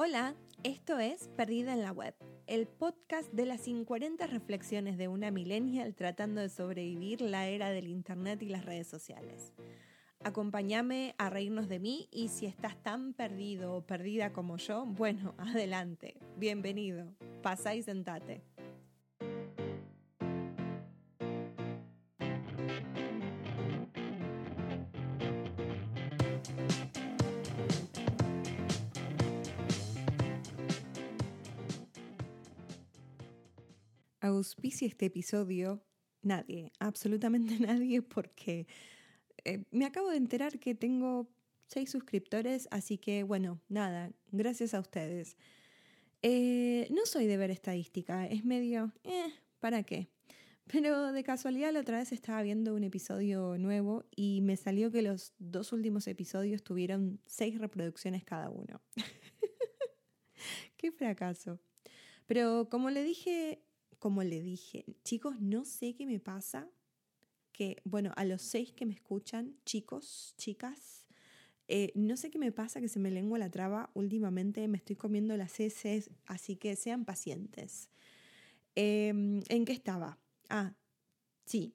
Hola, 0.00 0.36
esto 0.62 1.00
es 1.00 1.26
Perdida 1.36 1.72
en 1.72 1.82
la 1.82 1.90
Web, 1.90 2.14
el 2.46 2.68
podcast 2.68 3.32
de 3.32 3.46
las 3.46 3.62
50 3.62 4.28
reflexiones 4.28 4.96
de 4.96 5.08
una 5.08 5.32
millennial 5.32 5.96
tratando 5.96 6.40
de 6.40 6.48
sobrevivir 6.50 7.20
la 7.20 7.48
era 7.48 7.70
del 7.70 7.88
Internet 7.88 8.40
y 8.42 8.48
las 8.48 8.64
redes 8.64 8.86
sociales. 8.86 9.52
Acompáñame 10.22 11.16
a 11.18 11.30
reírnos 11.30 11.68
de 11.68 11.80
mí 11.80 12.08
y 12.12 12.28
si 12.28 12.46
estás 12.46 12.80
tan 12.80 13.12
perdido 13.12 13.74
o 13.74 13.84
perdida 13.84 14.32
como 14.32 14.56
yo, 14.56 14.86
bueno, 14.86 15.34
adelante, 15.38 16.14
bienvenido, 16.36 17.12
pasa 17.42 17.74
y 17.74 17.82
sentate. 17.82 18.44
Auspicia 34.28 34.86
este 34.86 35.06
episodio 35.06 35.82
nadie, 36.22 36.72
absolutamente 36.78 37.58
nadie, 37.60 38.02
porque 38.02 38.66
eh, 39.44 39.64
me 39.70 39.84
acabo 39.84 40.10
de 40.10 40.16
enterar 40.16 40.58
que 40.58 40.74
tengo 40.74 41.28
seis 41.66 41.90
suscriptores, 41.90 42.68
así 42.70 42.98
que 42.98 43.22
bueno, 43.22 43.60
nada, 43.68 44.12
gracias 44.30 44.74
a 44.74 44.80
ustedes. 44.80 45.36
Eh, 46.22 46.88
no 46.90 47.06
soy 47.06 47.26
de 47.26 47.36
ver 47.36 47.50
estadística, 47.50 48.26
es 48.26 48.44
medio, 48.44 48.92
eh, 49.04 49.32
¿para 49.60 49.82
qué? 49.82 50.08
Pero 50.66 51.12
de 51.12 51.24
casualidad 51.24 51.72
la 51.72 51.80
otra 51.80 51.98
vez 51.98 52.12
estaba 52.12 52.42
viendo 52.42 52.74
un 52.74 52.84
episodio 52.84 53.56
nuevo 53.56 54.04
y 54.14 54.40
me 54.42 54.56
salió 54.56 54.90
que 54.90 55.00
los 55.00 55.32
dos 55.38 55.72
últimos 55.72 56.06
episodios 56.08 56.62
tuvieron 56.62 57.20
seis 57.24 57.58
reproducciones 57.58 58.22
cada 58.24 58.50
uno. 58.50 58.82
qué 60.76 60.92
fracaso. 60.92 61.58
Pero 62.26 62.68
como 62.68 62.90
le 62.90 63.02
dije 63.02 63.62
como 63.98 64.22
le 64.22 64.42
dije, 64.42 64.84
chicos, 65.04 65.40
no 65.40 65.64
sé 65.64 65.94
qué 65.94 66.06
me 66.06 66.20
pasa, 66.20 66.68
que, 67.52 67.76
bueno, 67.84 68.12
a 68.16 68.24
los 68.24 68.42
seis 68.42 68.72
que 68.72 68.86
me 68.86 68.94
escuchan, 68.94 69.56
chicos, 69.64 70.34
chicas, 70.38 71.06
eh, 71.66 71.92
no 71.94 72.16
sé 72.16 72.30
qué 72.30 72.38
me 72.38 72.52
pasa 72.52 72.80
que 72.80 72.88
se 72.88 72.98
me 72.98 73.10
lengua 73.10 73.38
la 73.38 73.50
traba 73.50 73.90
últimamente, 73.94 74.66
me 74.68 74.78
estoy 74.78 74.96
comiendo 74.96 75.36
las 75.36 75.60
heces, 75.60 76.10
así 76.26 76.56
que 76.56 76.76
sean 76.76 77.04
pacientes. 77.04 77.90
Em, 78.74 79.42
¿En 79.48 79.64
qué 79.64 79.72
estaba? 79.72 80.18
Ah, 80.48 80.72
sí. 81.44 81.74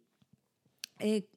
Eh, 0.99 1.27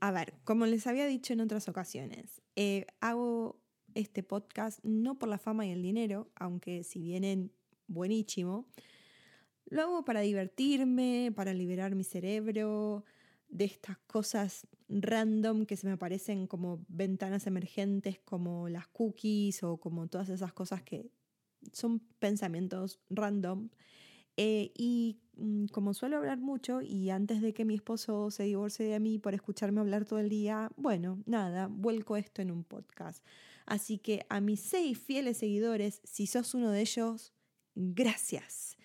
a 0.00 0.12
ver, 0.12 0.34
como 0.44 0.66
les 0.66 0.86
había 0.86 1.06
dicho 1.06 1.32
en 1.32 1.40
otras 1.40 1.68
ocasiones, 1.68 2.42
eh, 2.54 2.86
hago 3.00 3.60
este 3.94 4.22
podcast 4.22 4.78
no 4.82 5.18
por 5.18 5.28
la 5.28 5.38
fama 5.38 5.66
y 5.66 5.72
el 5.72 5.82
dinero, 5.82 6.30
aunque 6.36 6.84
si 6.84 7.00
vienen 7.00 7.52
buenísimo, 7.86 8.66
lo 9.66 9.82
hago 9.82 10.04
para 10.04 10.20
divertirme, 10.20 11.32
para 11.34 11.52
liberar 11.52 11.94
mi 11.94 12.04
cerebro 12.04 13.04
de 13.48 13.64
estas 13.64 13.98
cosas 14.06 14.66
random 14.88 15.66
que 15.66 15.76
se 15.76 15.86
me 15.86 15.94
aparecen 15.94 16.46
como 16.46 16.84
ventanas 16.88 17.46
emergentes, 17.46 18.18
como 18.24 18.68
las 18.68 18.86
cookies 18.88 19.62
o 19.62 19.78
como 19.78 20.06
todas 20.08 20.28
esas 20.28 20.52
cosas 20.52 20.82
que 20.82 21.10
son 21.72 22.00
pensamientos 22.18 23.00
random. 23.10 23.68
Eh, 24.36 24.72
y 24.74 25.18
mm, 25.36 25.66
como 25.66 25.94
suelo 25.94 26.18
hablar 26.18 26.38
mucho 26.38 26.82
y 26.82 27.10
antes 27.10 27.40
de 27.40 27.54
que 27.54 27.64
mi 27.64 27.74
esposo 27.74 28.30
se 28.30 28.44
divorcie 28.44 28.86
de 28.86 29.00
mí 29.00 29.18
por 29.18 29.34
escucharme 29.34 29.80
hablar 29.80 30.04
todo 30.04 30.18
el 30.18 30.28
día, 30.28 30.70
bueno, 30.76 31.22
nada, 31.26 31.68
vuelco 31.68 32.16
esto 32.16 32.42
en 32.42 32.50
un 32.50 32.62
podcast. 32.62 33.24
Así 33.64 33.98
que 33.98 34.26
a 34.28 34.40
mis 34.40 34.60
seis 34.60 34.98
fieles 34.98 35.38
seguidores, 35.38 36.00
si 36.04 36.26
sos 36.26 36.54
uno 36.54 36.70
de 36.70 36.82
ellos, 36.82 37.32
gracias. 37.74 38.75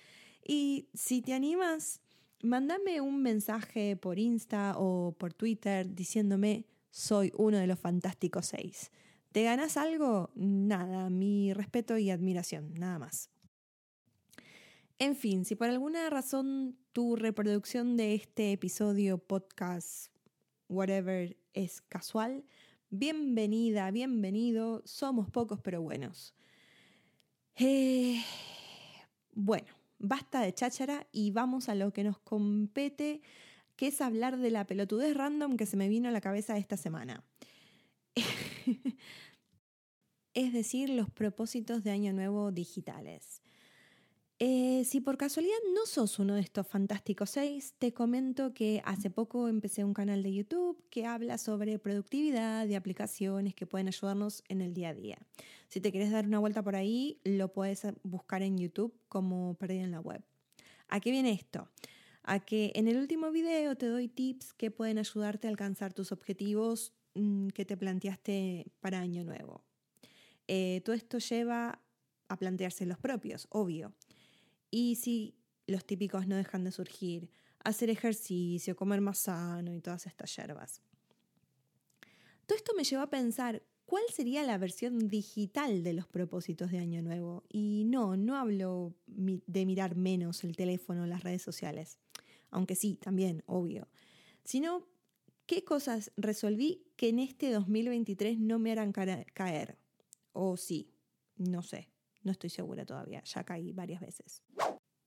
Y 0.44 0.90
si 0.94 1.22
te 1.22 1.34
animas, 1.34 2.02
mándame 2.42 3.02
un 3.02 3.22
mensaje 3.22 3.96
por 3.96 4.20
Insta 4.20 4.76
o 4.78 5.16
por 5.18 5.34
Twitter 5.34 5.94
diciéndome 5.94 6.66
soy 6.90 7.32
uno 7.38 7.58
de 7.58 7.68
los 7.68 7.80
fantásticos 7.80 8.48
seis. 8.48 8.92
¿Te 9.32 9.44
ganas 9.44 9.78
algo? 9.78 10.30
Nada, 10.36 11.10
mi 11.10 11.54
respeto 11.54 11.98
y 11.98 12.10
admiración, 12.10 12.74
nada 12.74 13.00
más. 13.00 13.30
En 15.00 15.16
fin, 15.16 15.46
si 15.46 15.56
por 15.56 15.70
alguna 15.70 16.10
razón 16.10 16.78
tu 16.92 17.16
reproducción 17.16 17.96
de 17.96 18.14
este 18.14 18.52
episodio, 18.52 19.18
podcast, 19.18 20.12
whatever, 20.68 21.38
es 21.54 21.82
casual, 21.82 22.44
bienvenida, 22.90 23.90
bienvenido, 23.90 24.82
somos 24.86 25.30
pocos 25.30 25.62
pero 25.62 25.82
buenos. 25.82 26.36
Eh, 27.56 28.22
bueno, 29.34 29.81
basta 30.02 30.42
de 30.42 30.54
cháchara 30.54 31.08
y 31.12 31.32
vamos 31.32 31.70
a 31.70 31.76
lo 31.76 31.94
que 31.94 32.04
nos 32.04 32.20
compete, 32.20 33.22
que 33.76 33.88
es 33.88 34.02
hablar 34.02 34.38
de 34.38 34.52
la 34.52 34.66
pelotudez 34.66 35.16
random 35.16 35.58
que 35.58 35.66
se 35.66 35.78
me 35.78 35.90
vino 35.90 36.10
a 36.10 36.12
la 36.12 36.22
cabeza 36.22 36.58
esta 36.58 36.78
semana. 36.78 37.24
es 40.34 40.54
decir, 40.54 40.90
los 40.90 41.10
propósitos 41.10 41.84
de 41.84 41.92
Año 41.92 42.14
Nuevo 42.14 42.52
digitales. 42.52 43.41
Eh, 44.44 44.86
si 44.86 45.02
por 45.02 45.18
casualidad 45.18 45.60
no 45.76 45.86
sos 45.86 46.18
uno 46.18 46.34
de 46.34 46.42
estos 46.42 46.66
fantásticos 46.66 47.30
seis, 47.30 47.76
te 47.78 47.94
comento 47.94 48.56
que 48.56 48.82
hace 48.86 49.12
poco 49.12 49.48
empecé 49.48 49.84
un 49.84 49.94
canal 49.94 50.24
de 50.24 50.34
YouTube 50.34 50.84
que 50.90 51.06
habla 51.06 51.38
sobre 51.38 51.78
productividad 51.78 52.66
y 52.66 52.74
aplicaciones 52.74 53.54
que 53.54 53.68
pueden 53.68 53.88
ayudarnos 53.88 54.44
en 54.48 54.62
el 54.62 54.74
día 54.74 54.90
a 54.90 54.94
día. 54.96 55.20
Si 55.68 55.80
te 55.80 55.92
quieres 55.92 56.10
dar 56.10 56.26
una 56.26 56.40
vuelta 56.40 56.64
por 56.64 56.76
ahí, 56.76 57.22
lo 57.24 57.54
puedes 57.54 57.86
buscar 58.02 58.42
en 58.42 58.58
YouTube 58.58 59.00
como 59.10 59.54
Perdida 59.60 59.84
en 59.84 59.92
la 59.92 60.00
Web. 60.00 60.24
¿A 60.88 61.00
qué 61.02 61.12
viene 61.12 61.34
esto? 61.34 61.70
A 62.24 62.40
que 62.40 62.72
en 62.74 62.88
el 62.88 62.98
último 62.98 63.30
video 63.30 63.76
te 63.76 63.86
doy 63.86 64.08
tips 64.08 64.54
que 64.54 64.72
pueden 64.72 64.98
ayudarte 64.98 65.46
a 65.46 65.52
alcanzar 65.52 65.94
tus 65.94 66.12
objetivos 66.12 66.94
mm, 67.14 67.50
que 67.50 67.64
te 67.64 67.78
planteaste 67.78 68.72
para 68.80 69.02
Año 69.02 69.24
Nuevo. 69.24 69.64
Eh, 70.48 70.82
todo 70.84 70.96
esto 70.96 71.20
lleva 71.20 71.80
a 72.28 72.38
plantearse 72.38 72.88
los 72.88 72.98
propios, 72.98 73.46
obvio. 73.52 73.94
Y 74.72 74.96
si 74.96 75.36
los 75.68 75.86
típicos 75.86 76.28
no 76.28 76.36
dejan 76.36 76.64
de 76.64 76.72
surgir, 76.72 77.30
hacer 77.64 77.90
ejercicio, 77.90 78.76
comer 78.76 79.02
más 79.02 79.20
sano 79.20 79.76
y 79.76 79.82
todas 79.82 80.08
estas 80.08 80.36
hierbas. 80.36 80.82
Todo 82.46 82.58
esto 82.58 82.74
me 82.76 82.84
llevó 82.84 83.04
a 83.04 83.10
pensar 83.10 83.64
cuál 83.86 84.04
sería 84.14 84.44
la 84.44 84.58
versión 84.58 85.10
digital 85.10 85.84
de 85.84 85.94
los 85.94 86.08
propósitos 86.08 86.72
de 86.72 86.80
Año 86.80 87.02
Nuevo. 87.02 87.44
Y 87.50 87.84
no, 87.86 88.18
no 88.18 88.38
hablo 88.38 88.96
de 89.06 89.66
mirar 89.66 89.96
menos 89.96 90.44
el 90.44 90.56
teléfono 90.56 91.04
o 91.04 91.06
las 91.06 91.24
redes 91.24 91.42
sociales, 91.42 92.00
aunque 92.50 92.76
sí, 92.76 92.96
también, 92.96 93.44
obvio, 93.46 93.90
sino 94.44 94.88
qué 95.46 95.64
cosas 95.64 96.12
resolví 96.18 96.86
que 96.96 97.10
en 97.10 97.20
este 97.20 97.52
2023 97.52 98.40
no 98.40 98.60
me 98.60 98.72
harán 98.72 98.94
caer. 98.94 99.78
O 100.34 100.56
sí, 100.56 100.94
no 101.36 101.62
sé. 101.62 101.91
No 102.24 102.32
estoy 102.32 102.50
segura 102.50 102.86
todavía, 102.86 103.24
ya 103.24 103.44
caí 103.44 103.72
varias 103.72 104.02
veces. 104.02 104.44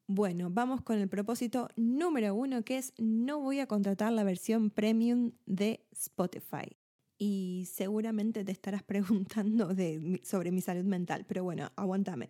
Bueno, 0.06 0.50
vamos 0.50 0.82
con 0.82 0.98
el 0.98 1.08
propósito 1.08 1.68
número 1.76 2.34
uno, 2.34 2.62
que 2.62 2.76
es 2.76 2.92
no 2.98 3.40
voy 3.40 3.60
a 3.60 3.66
contratar 3.66 4.12
la 4.12 4.22
versión 4.22 4.70
premium 4.70 5.32
de 5.46 5.86
Spotify. 5.92 6.76
Y 7.16 7.66
seguramente 7.72 8.44
te 8.44 8.52
estarás 8.52 8.82
preguntando 8.84 9.74
sobre 10.22 10.50
mi 10.50 10.60
salud 10.60 10.84
mental, 10.84 11.24
pero 11.26 11.42
bueno, 11.44 11.70
aguántame. 11.76 12.28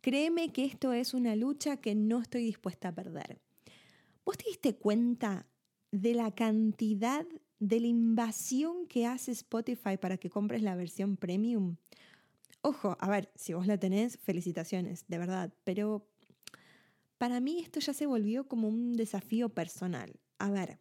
Créeme 0.00 0.52
que 0.52 0.64
esto 0.64 0.92
es 0.92 1.14
una 1.14 1.36
lucha 1.36 1.76
que 1.76 1.94
no 1.94 2.20
estoy 2.20 2.42
dispuesta 2.42 2.88
a 2.88 2.94
perder. 2.94 3.40
¿Vos 4.24 4.36
te 4.36 4.44
diste 4.48 4.76
cuenta 4.76 5.46
de 5.90 6.14
la 6.14 6.32
cantidad 6.32 7.26
de 7.60 7.80
la 7.80 7.86
invasión 7.86 8.86
que 8.86 9.06
hace 9.06 9.32
Spotify 9.32 9.96
para 10.00 10.16
que 10.16 10.30
compres 10.30 10.62
la 10.62 10.76
versión 10.76 11.16
premium? 11.16 11.76
Ojo, 12.62 12.96
a 13.00 13.08
ver, 13.08 13.30
si 13.34 13.52
vos 13.52 13.66
la 13.66 13.78
tenés, 13.78 14.18
felicitaciones, 14.18 15.04
de 15.06 15.18
verdad, 15.18 15.52
pero 15.64 16.08
para 17.16 17.40
mí 17.40 17.60
esto 17.60 17.80
ya 17.80 17.92
se 17.92 18.06
volvió 18.06 18.48
como 18.48 18.68
un 18.68 18.94
desafío 18.94 19.48
personal. 19.48 20.18
A 20.38 20.50
ver, 20.50 20.78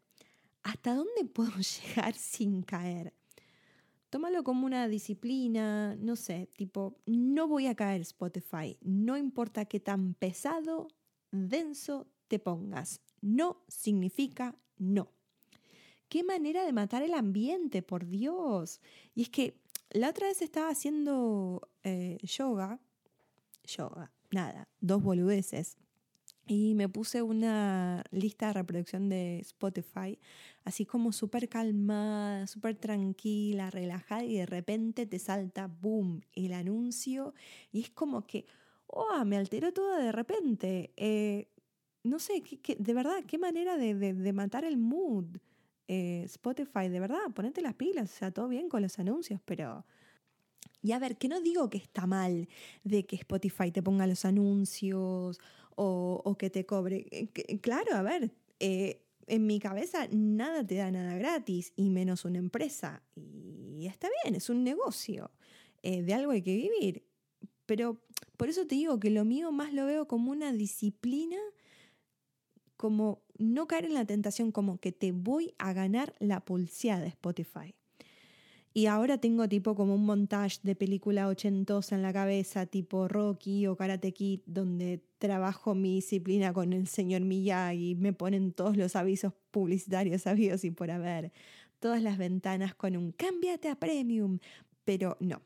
¿hasta 0.63 0.95
dónde 0.95 1.25
puedo 1.33 1.51
llegar 1.57 2.13
sin 2.13 2.63
caer? 2.63 3.13
Tómalo 4.09 4.43
como 4.43 4.65
una 4.65 4.87
disciplina, 4.87 5.95
no 5.97 6.15
sé, 6.15 6.49
tipo, 6.55 6.97
no 7.05 7.47
voy 7.47 7.67
a 7.67 7.75
caer 7.75 8.01
Spotify, 8.01 8.77
no 8.81 9.17
importa 9.17 9.65
qué 9.65 9.81
tan 9.81 10.13
pesado, 10.13 10.87
denso 11.31 12.07
te 12.29 12.39
pongas, 12.39 13.01
no 13.21 13.63
significa 13.67 14.55
no. 14.77 15.11
Qué 16.09 16.23
manera 16.23 16.63
de 16.63 16.71
matar 16.71 17.03
el 17.03 17.13
ambiente, 17.13 17.81
por 17.81 18.07
Dios. 18.07 18.79
Y 19.13 19.23
es 19.23 19.29
que 19.29 19.59
la 19.89 20.09
otra 20.09 20.27
vez 20.27 20.41
estaba 20.41 20.69
haciendo 20.69 21.69
eh, 21.87 22.17
yoga, 22.21 22.81
yoga, 23.63 24.11
nada, 24.31 24.67
dos 24.81 25.01
boludeces. 25.01 25.77
y 26.49 26.75
me 26.75 26.87
puse 26.87 27.21
una 27.21 28.03
lista 28.11 28.47
de 28.47 28.53
reproducción 28.53 29.09
de 29.09 29.39
Spotify, 29.39 30.17
así 30.63 30.85
como 30.85 31.11
súper 31.11 31.49
calmada, 31.49 32.47
súper 32.47 32.75
tranquila, 32.75 33.69
relajada, 33.69 34.23
y 34.23 34.37
de 34.37 34.45
repente 34.45 35.05
te 35.05 35.19
salta, 35.19 35.67
boom, 35.67 36.21
el 36.33 36.53
anuncio, 36.53 37.33
y 37.71 37.81
es 37.81 37.89
como 37.89 38.25
que, 38.25 38.45
oh, 38.87 39.23
me 39.25 39.37
alteró 39.37 39.73
todo 39.73 39.97
de 39.97 40.11
repente. 40.11 40.93
Eh, 40.97 41.49
no 42.03 42.19
sé, 42.19 42.41
de 42.77 42.93
verdad, 42.93 43.23
qué 43.27 43.37
manera 43.37 43.77
de, 43.77 44.33
matar 44.33 44.63
el 44.65 44.77
mood. 44.77 45.37
Eh, 45.89 46.23
Spotify, 46.25 46.89
de 46.89 46.99
verdad, 46.99 47.31
ponete 47.33 47.61
las 47.61 47.75
pilas, 47.75 48.13
o 48.13 48.17
sea, 48.17 48.31
todo 48.31 48.47
bien 48.49 48.67
con 48.69 48.81
los 48.81 48.99
anuncios, 48.99 49.39
pero... 49.45 49.85
Y 50.81 50.91
a 50.91 50.99
ver, 50.99 51.17
que 51.17 51.27
no 51.27 51.41
digo 51.41 51.69
que 51.69 51.77
está 51.77 52.05
mal 52.07 52.47
de 52.83 53.05
que 53.05 53.15
Spotify 53.15 53.71
te 53.71 53.83
ponga 53.83 54.07
los 54.07 54.25
anuncios 54.25 55.39
o, 55.75 56.35
que 56.37 56.49
te 56.49 56.65
cobre. 56.65 57.05
Eh, 57.11 57.59
claro, 57.59 57.95
a 57.95 58.01
ver, 58.01 58.31
eh, 58.59 59.01
en 59.27 59.45
mi 59.45 59.59
cabeza 59.59 60.07
nada 60.11 60.65
te 60.65 60.75
da 60.75 60.89
nada 60.89 61.17
gratis 61.17 61.73
y 61.75 61.89
menos 61.89 62.25
una 62.25 62.39
empresa. 62.39 63.03
Y 63.15 63.85
está 63.85 64.07
bien, 64.23 64.35
es 64.35 64.49
un 64.49 64.63
negocio. 64.63 65.31
Eh, 65.83 66.01
de 66.01 66.13
algo 66.13 66.31
hay 66.31 66.41
que 66.41 66.55
vivir. 66.55 67.03
Pero 67.65 68.01
por 68.37 68.49
eso 68.49 68.65
te 68.65 68.75
digo 68.75 68.99
que 68.99 69.09
lo 69.09 69.25
mío 69.25 69.51
más 69.51 69.73
lo 69.73 69.85
veo 69.85 70.07
como 70.07 70.31
una 70.31 70.53
disciplina, 70.53 71.37
como 72.77 73.21
no 73.37 73.67
caer 73.67 73.85
en 73.85 73.93
la 73.93 74.05
tentación, 74.05 74.51
como 74.51 74.79
que 74.79 74.91
te 74.91 75.11
voy 75.11 75.53
a 75.57 75.73
ganar 75.73 76.15
la 76.19 76.43
pulseada 76.45 77.01
de 77.01 77.09
Spotify. 77.09 77.75
Y 78.77 78.85
ahora 78.85 79.17
tengo 79.17 79.49
tipo 79.49 79.73
como 79.73 79.95
un 79.95 80.05
montage 80.05 80.59
de 80.61 80.75
película 80.75 81.27
ochentosa 81.29 81.95
en 81.95 82.03
la 82.03 82.13
cabeza, 82.13 82.67
tipo 82.67 83.07
Rocky 83.07 83.65
o 83.65 83.75
Karate 83.75 84.13
Kid, 84.13 84.41
donde 84.45 85.01
trabajo 85.17 85.73
mi 85.73 85.95
disciplina 85.95 86.53
con 86.53 86.71
el 86.73 86.85
señor 86.85 87.21
Miyagi, 87.21 87.95
me 87.95 88.13
ponen 88.13 88.53
todos 88.53 88.77
los 88.77 88.95
avisos 88.95 89.33
publicitarios 89.49 90.27
habidos 90.27 90.63
y 90.63 90.69
por 90.69 90.91
haber, 90.91 91.31
todas 91.79 92.03
las 92.03 92.19
ventanas 92.19 92.75
con 92.75 92.95
un 92.95 93.13
cámbiate 93.13 93.67
a 93.69 93.79
premium, 93.79 94.37
pero 94.85 95.17
no. 95.19 95.41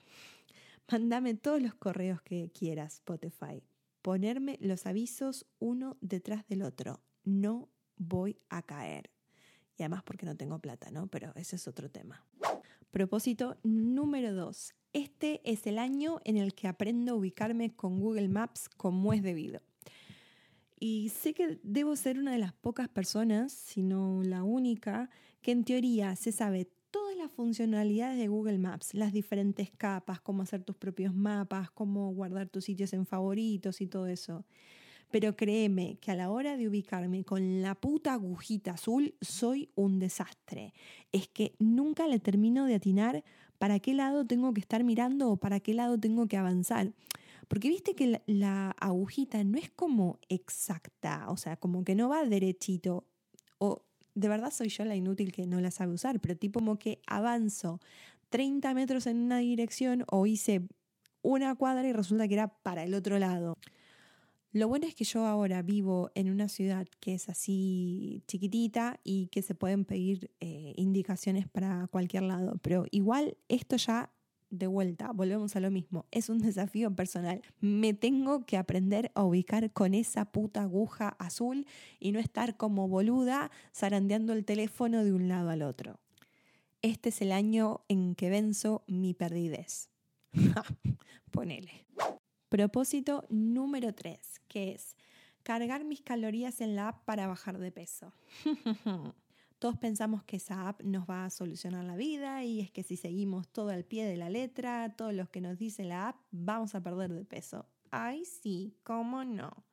Mándame 0.92 1.34
todos 1.34 1.62
los 1.62 1.74
correos 1.74 2.22
que 2.22 2.52
quieras, 2.52 2.96
Spotify. 2.96 3.64
Ponerme 4.02 4.58
los 4.60 4.86
avisos 4.86 5.46
uno 5.60 5.96
detrás 6.02 6.46
del 6.50 6.64
otro. 6.64 7.00
No 7.24 7.70
voy 7.96 8.40
a 8.50 8.62
caer. 8.62 9.10
Y 9.78 9.84
además 9.84 10.04
porque 10.04 10.26
no 10.26 10.36
tengo 10.36 10.60
plata, 10.60 10.92
¿no? 10.92 11.08
Pero 11.08 11.32
ese 11.36 11.56
es 11.56 11.66
otro 11.70 11.90
tema. 11.90 12.26
Propósito 12.92 13.56
número 13.64 14.34
dos. 14.34 14.74
Este 14.92 15.40
es 15.50 15.66
el 15.66 15.80
año 15.80 16.20
en 16.26 16.36
el 16.36 16.54
que 16.54 16.68
aprendo 16.68 17.14
a 17.14 17.16
ubicarme 17.16 17.74
con 17.74 18.02
Google 18.02 18.28
Maps 18.28 18.68
como 18.68 19.14
es 19.14 19.24
debido. 19.24 19.62
Y 20.78 21.08
sé 21.08 21.34
que 21.34 21.58
debo 21.64 21.96
ser 21.96 22.20
una 22.20 22.34
de 22.34 22.38
las 22.38 22.52
pocas 22.52 22.90
personas, 22.90 23.54
si 23.54 23.82
no 23.82 24.24
la 24.24 24.44
única, 24.44 25.10
que 25.42 25.54
en 25.54 25.64
teoría 25.64 26.18
se 26.18 26.34
sabe 26.34 26.70
todas 26.92 27.16
las 27.16 27.32
funcionalidades 27.32 28.18
de 28.18 28.28
Google 28.28 28.58
Maps, 28.58 28.94
las 28.94 29.14
diferentes 29.14 29.72
capas, 29.72 30.20
cómo 30.20 30.44
hacer 30.44 30.64
tus 30.64 30.76
propios 30.76 31.14
mapas, 31.14 31.72
cómo 31.72 32.14
guardar 32.14 32.50
tus 32.50 32.66
sitios 32.66 32.92
en 32.92 33.06
favoritos 33.06 33.80
y 33.80 33.88
todo 33.88 34.08
eso. 34.08 34.44
Pero 35.12 35.36
créeme 35.36 35.98
que 36.00 36.12
a 36.12 36.16
la 36.16 36.30
hora 36.30 36.58
de 36.58 36.68
ubicarme 36.68 37.24
con 37.24 37.62
la 37.62 37.76
puta 37.76 38.14
agujita 38.14 38.72
azul 38.72 39.14
soy 39.22 39.70
un 39.76 40.00
desastre. 40.00 40.74
Es 41.12 41.28
que 41.28 41.54
nunca 41.60 42.08
le 42.08 42.20
termino 42.20 42.66
de 42.66 42.76
atinar 42.76 43.24
para 43.58 43.80
qué 43.80 43.94
lado 43.94 44.26
tengo 44.26 44.54
que 44.54 44.62
estar 44.62 44.84
mirando 44.84 45.30
o 45.30 45.38
para 45.38 45.60
qué 45.60 45.74
lado 45.74 46.00
tengo 46.00 46.28
que 46.28 46.38
avanzar. 46.38 46.94
Porque 47.48 47.68
viste 47.68 47.94
que 47.94 48.22
la, 48.26 48.72
agujita 48.80 49.44
no 49.44 49.58
es 49.58 49.70
como 49.70 50.20
exacta, 50.30 51.26
o 51.30 51.36
sea, 51.36 51.58
como 51.58 51.84
que 51.84 51.94
no 51.96 52.08
va 52.08 52.24
derechito. 52.24 53.06
O 53.58 53.84
de 54.16 54.30
verdad 54.30 54.52
soy 54.52 54.70
yo 54.70 54.86
la 54.86 54.96
inútil 54.96 55.34
que 55.34 55.46
no 55.46 55.60
la 55.60 55.70
sabe 55.70 55.94
usar, 55.94 56.22
pero 56.22 56.38
tipo 56.38 56.60
como 56.60 56.80
que 56.80 57.02
avanzo 57.08 57.82
30 58.30 58.74
metros 58.74 59.06
en 59.08 59.18
una 59.18 59.40
dirección 59.40 60.06
o 60.10 60.26
hice 60.26 60.62
una 61.22 61.54
cuadra 61.56 61.88
y 61.88 61.92
resulta 61.94 62.28
que 62.28 62.36
era 62.36 62.48
para 62.48 62.84
el 62.84 62.94
otro 62.94 63.20
lado. 63.20 63.58
Lo 64.54 64.68
bueno 64.68 64.86
es 64.86 64.96
que 64.96 65.06
yo 65.06 65.26
ahora 65.26 65.62
vivo 65.62 66.12
en 66.14 66.30
una 66.30 66.50
ciudad 66.50 66.86
que 67.00 67.14
es 67.14 67.30
así 67.30 68.22
chiquitita 68.28 69.00
y 69.04 69.28
que 69.28 69.42
se 69.42 69.56
pueden 69.56 69.86
pedir 69.86 70.30
eh, 70.42 70.74
indicaciones 70.76 71.48
para 71.48 71.88
cualquier 71.88 72.24
lado, 72.24 72.60
pero 72.62 72.86
igual 72.92 73.38
esto 73.48 73.78
ya 73.78 74.12
de 74.50 74.68
vuelta, 74.68 75.12
volvemos 75.14 75.56
a 75.56 75.62
lo 75.62 75.72
mismo, 75.72 76.06
es 76.12 76.28
un 76.28 76.40
desafío 76.40 76.94
personal. 76.94 77.42
Me 77.62 77.94
tengo 77.94 78.46
que 78.46 78.58
aprender 78.58 79.10
a 79.16 79.24
ubicar 79.24 79.72
con 79.72 79.94
esa 79.94 80.26
puta 80.26 80.64
aguja 80.64 81.16
azul 81.18 81.66
y 82.00 82.12
no 82.12 82.20
estar 82.20 82.58
como 82.58 82.90
boluda 82.90 83.52
zarandeando 83.74 84.34
el 84.34 84.44
teléfono 84.44 85.06
de 85.06 85.14
un 85.14 85.30
lado 85.30 85.50
al 85.50 85.62
otro. 85.62 86.00
Este 86.82 87.10
es 87.10 87.22
el 87.22 87.32
año 87.32 87.86
en 87.88 88.16
que 88.16 88.30
venzo 88.30 88.84
mi 88.88 89.14
perdidez. 89.14 89.90
Ponele. 91.32 91.86
Propósito 92.52 93.26
número 93.30 93.94
3, 93.94 94.42
que 94.50 94.74
es 94.74 94.98
cargar 95.42 95.86
mis 95.86 96.02
calorías 96.02 96.60
en 96.60 96.76
la 96.76 96.90
app 96.90 97.06
para 97.06 97.26
bajar 97.26 97.58
de 97.60 97.72
peso. 97.72 98.12
Todos 99.58 99.78
pensamos 99.78 100.24
que 100.24 100.36
esa 100.36 100.68
app 100.68 100.84
nos 100.84 101.10
va 101.10 101.24
a 101.24 101.30
solucionar 101.30 101.86
la 101.86 101.96
vida 101.96 102.44
y 102.44 102.60
es 102.60 102.70
que 102.70 102.84
si 102.84 102.98
seguimos 102.98 103.48
todo 103.48 103.70
al 103.70 103.86
pie 103.86 104.04
de 104.04 104.18
la 104.18 104.30
letra, 104.30 104.94
todos 104.98 105.14
los 105.14 105.30
que 105.30 105.40
nos 105.40 105.58
dice 105.58 105.86
la 105.86 106.10
app, 106.10 106.18
vamos 106.32 106.76
a 106.76 106.84
perder 106.84 107.14
de 107.14 107.24
peso. 107.24 107.70
Ay, 107.90 108.26
sí, 108.26 108.76
cómo 108.84 109.24
no. 109.24 109.64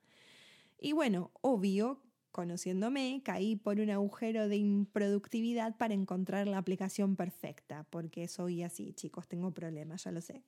Y 0.79 0.93
bueno, 0.93 1.33
obvio, 1.41 2.01
conociéndome, 2.31 3.23
caí 3.25 3.57
por 3.57 3.81
un 3.81 3.91
agujero 3.91 4.47
de 4.47 4.57
improductividad 4.57 5.77
para 5.77 5.95
encontrar 5.95 6.47
la 6.47 6.59
aplicación 6.59 7.17
perfecta, 7.17 7.89
porque 7.91 8.29
soy 8.29 8.63
así, 8.63 8.93
chicos, 8.93 9.27
tengo 9.27 9.51
problemas, 9.51 10.05
ya 10.05 10.13
lo 10.13 10.21
sé 10.21 10.45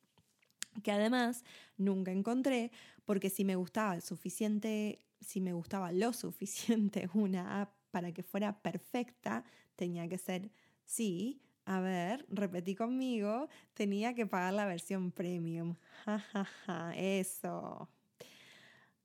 que 0.82 0.92
además 0.92 1.44
nunca 1.76 2.12
encontré, 2.12 2.70
porque 3.04 3.30
si 3.30 3.44
me 3.44 3.56
gustaba 3.56 4.00
suficiente, 4.00 5.04
si 5.20 5.40
me 5.40 5.52
gustaba 5.52 5.92
lo 5.92 6.12
suficiente 6.12 7.08
una 7.14 7.62
app 7.62 7.74
para 7.90 8.12
que 8.12 8.22
fuera 8.22 8.62
perfecta, 8.62 9.44
tenía 9.76 10.08
que 10.08 10.18
ser, 10.18 10.50
sí, 10.84 11.42
a 11.64 11.80
ver, 11.80 12.26
repetí 12.28 12.74
conmigo, 12.74 13.48
tenía 13.74 14.14
que 14.14 14.26
pagar 14.26 14.54
la 14.54 14.66
versión 14.66 15.12
premium. 15.12 15.76
Ja, 16.66 16.92
eso. 16.96 17.88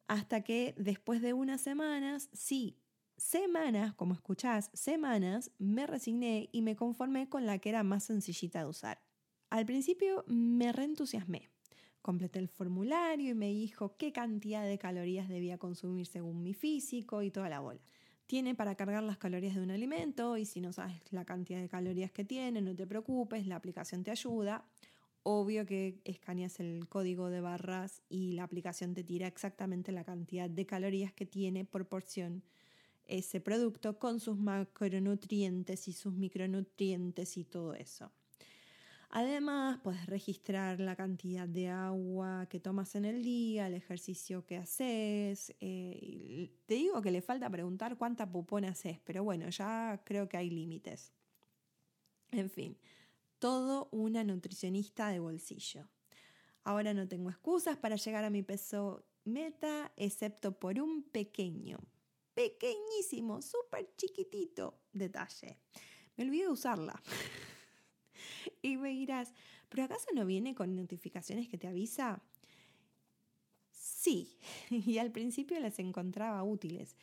Hasta 0.08 0.42
que 0.42 0.76
después 0.78 1.22
de 1.22 1.34
unas 1.34 1.62
semanas, 1.62 2.30
sí, 2.32 2.78
semanas, 3.18 3.94
como 3.94 4.14
escuchás, 4.14 4.70
semanas, 4.74 5.52
me 5.58 5.88
resigné 5.88 6.50
y 6.52 6.62
me 6.62 6.76
conformé 6.76 7.28
con 7.28 7.46
la 7.46 7.58
que 7.60 7.70
era 7.70 7.84
más 7.84 8.04
sencillita 8.04 8.60
de 8.60 8.70
usar. 8.70 9.02
Al 9.50 9.66
principio 9.66 10.24
me 10.28 10.72
reentusiasmé 10.72 11.50
completé 12.06 12.38
el 12.38 12.50
formulario 12.50 13.32
y 13.32 13.34
me 13.34 13.50
dijo 13.50 13.98
qué 13.98 14.12
cantidad 14.12 14.64
de 14.64 14.78
calorías 14.78 15.28
debía 15.28 15.58
consumir 15.58 16.06
según 16.06 16.44
mi 16.44 16.54
físico 16.54 17.24
y 17.24 17.32
toda 17.32 17.50
la 17.50 17.62
bola. 17.62 17.80
Tiene 18.28 18.54
para 18.54 18.76
cargar 18.76 19.02
las 19.02 19.18
calorías 19.18 19.56
de 19.56 19.64
un 19.64 19.72
alimento 19.72 20.38
y 20.38 20.46
si 20.46 20.62
no 20.62 20.72
sabes 20.72 21.02
la 21.10 21.26
cantidad 21.26 21.60
de 21.60 21.68
calorías 21.68 22.12
que 22.12 22.24
tiene, 22.24 22.62
no 22.62 22.76
te 22.76 22.86
preocupes, 22.86 23.48
la 23.48 23.56
aplicación 23.56 24.04
te 24.04 24.12
ayuda. 24.12 24.64
Obvio 25.24 25.66
que 25.66 26.00
escaneas 26.04 26.60
el 26.60 26.88
código 26.88 27.32
de 27.32 27.42
barras 27.42 28.04
y 28.08 28.34
la 28.34 28.44
aplicación 28.44 28.94
te 28.94 29.04
tira 29.04 29.26
exactamente 29.26 29.92
la 29.92 30.04
cantidad 30.04 30.48
de 30.48 30.64
calorías 30.68 31.12
que 31.12 31.26
tiene 31.26 31.66
por 31.66 31.88
porción 31.88 32.44
ese 33.08 33.42
producto 33.42 33.98
con 33.98 34.20
sus 34.20 34.38
macronutrientes 34.38 35.88
y 35.88 35.94
sus 35.94 36.14
micronutrientes 36.14 37.36
y 37.38 37.46
todo 37.46 37.74
eso. 37.74 38.12
Además, 39.18 39.80
puedes 39.82 40.06
registrar 40.08 40.82
la 40.82 40.98
cantidad 40.98 41.48
de 41.48 41.70
agua 41.70 42.48
que 42.50 42.60
tomas 42.60 42.96
en 42.96 43.06
el 43.06 43.24
día, 43.24 43.68
el 43.68 43.74
ejercicio 43.74 44.46
que 44.46 44.58
haces. 44.58 45.56
Eh, 45.62 46.52
te 46.66 46.74
digo 46.74 47.02
que 47.02 47.12
le 47.12 47.22
falta 47.22 47.50
preguntar 47.50 47.98
cuánta 47.98 48.30
pupona 48.30 48.72
haces, 48.72 49.00
pero 49.06 49.24
bueno, 49.24 49.48
ya 49.48 50.02
creo 50.04 50.28
que 50.28 50.36
hay 50.36 50.50
límites. 50.50 51.14
En 52.32 52.50
fin, 52.50 52.78
todo 53.40 53.88
una 53.94 54.26
nutricionista 54.26 55.08
de 55.08 55.20
bolsillo. 55.20 55.88
Ahora 56.66 56.94
no 56.94 57.08
tengo 57.08 57.30
excusas 57.30 57.78
para 57.78 57.96
llegar 57.96 58.26
a 58.26 58.30
mi 58.30 58.44
peso 58.44 59.08
meta, 59.24 59.94
excepto 59.96 60.60
por 60.60 60.78
un 60.78 61.04
pequeño, 61.04 61.80
pequeñísimo, 62.34 63.42
súper 63.42 63.96
chiquitito 63.96 64.82
detalle. 64.92 65.58
Me 66.18 66.26
olvidé 66.26 66.44
de 66.44 66.50
usarla. 66.50 67.02
y 68.62 68.78
me 68.78 68.90
dirás, 68.90 69.34
¿pero 69.70 69.84
acaso 69.84 70.08
no 70.14 70.26
viene 70.26 70.56
con 70.56 70.76
notificaciones 70.76 71.48
que 71.48 71.58
te 71.58 71.68
avisa? 71.68 72.22
Sí, 73.72 74.38
y 74.70 74.98
al 74.98 75.12
principio 75.12 75.60
las 75.60 75.80
encontraba 75.80 76.44
útiles, 76.44 76.96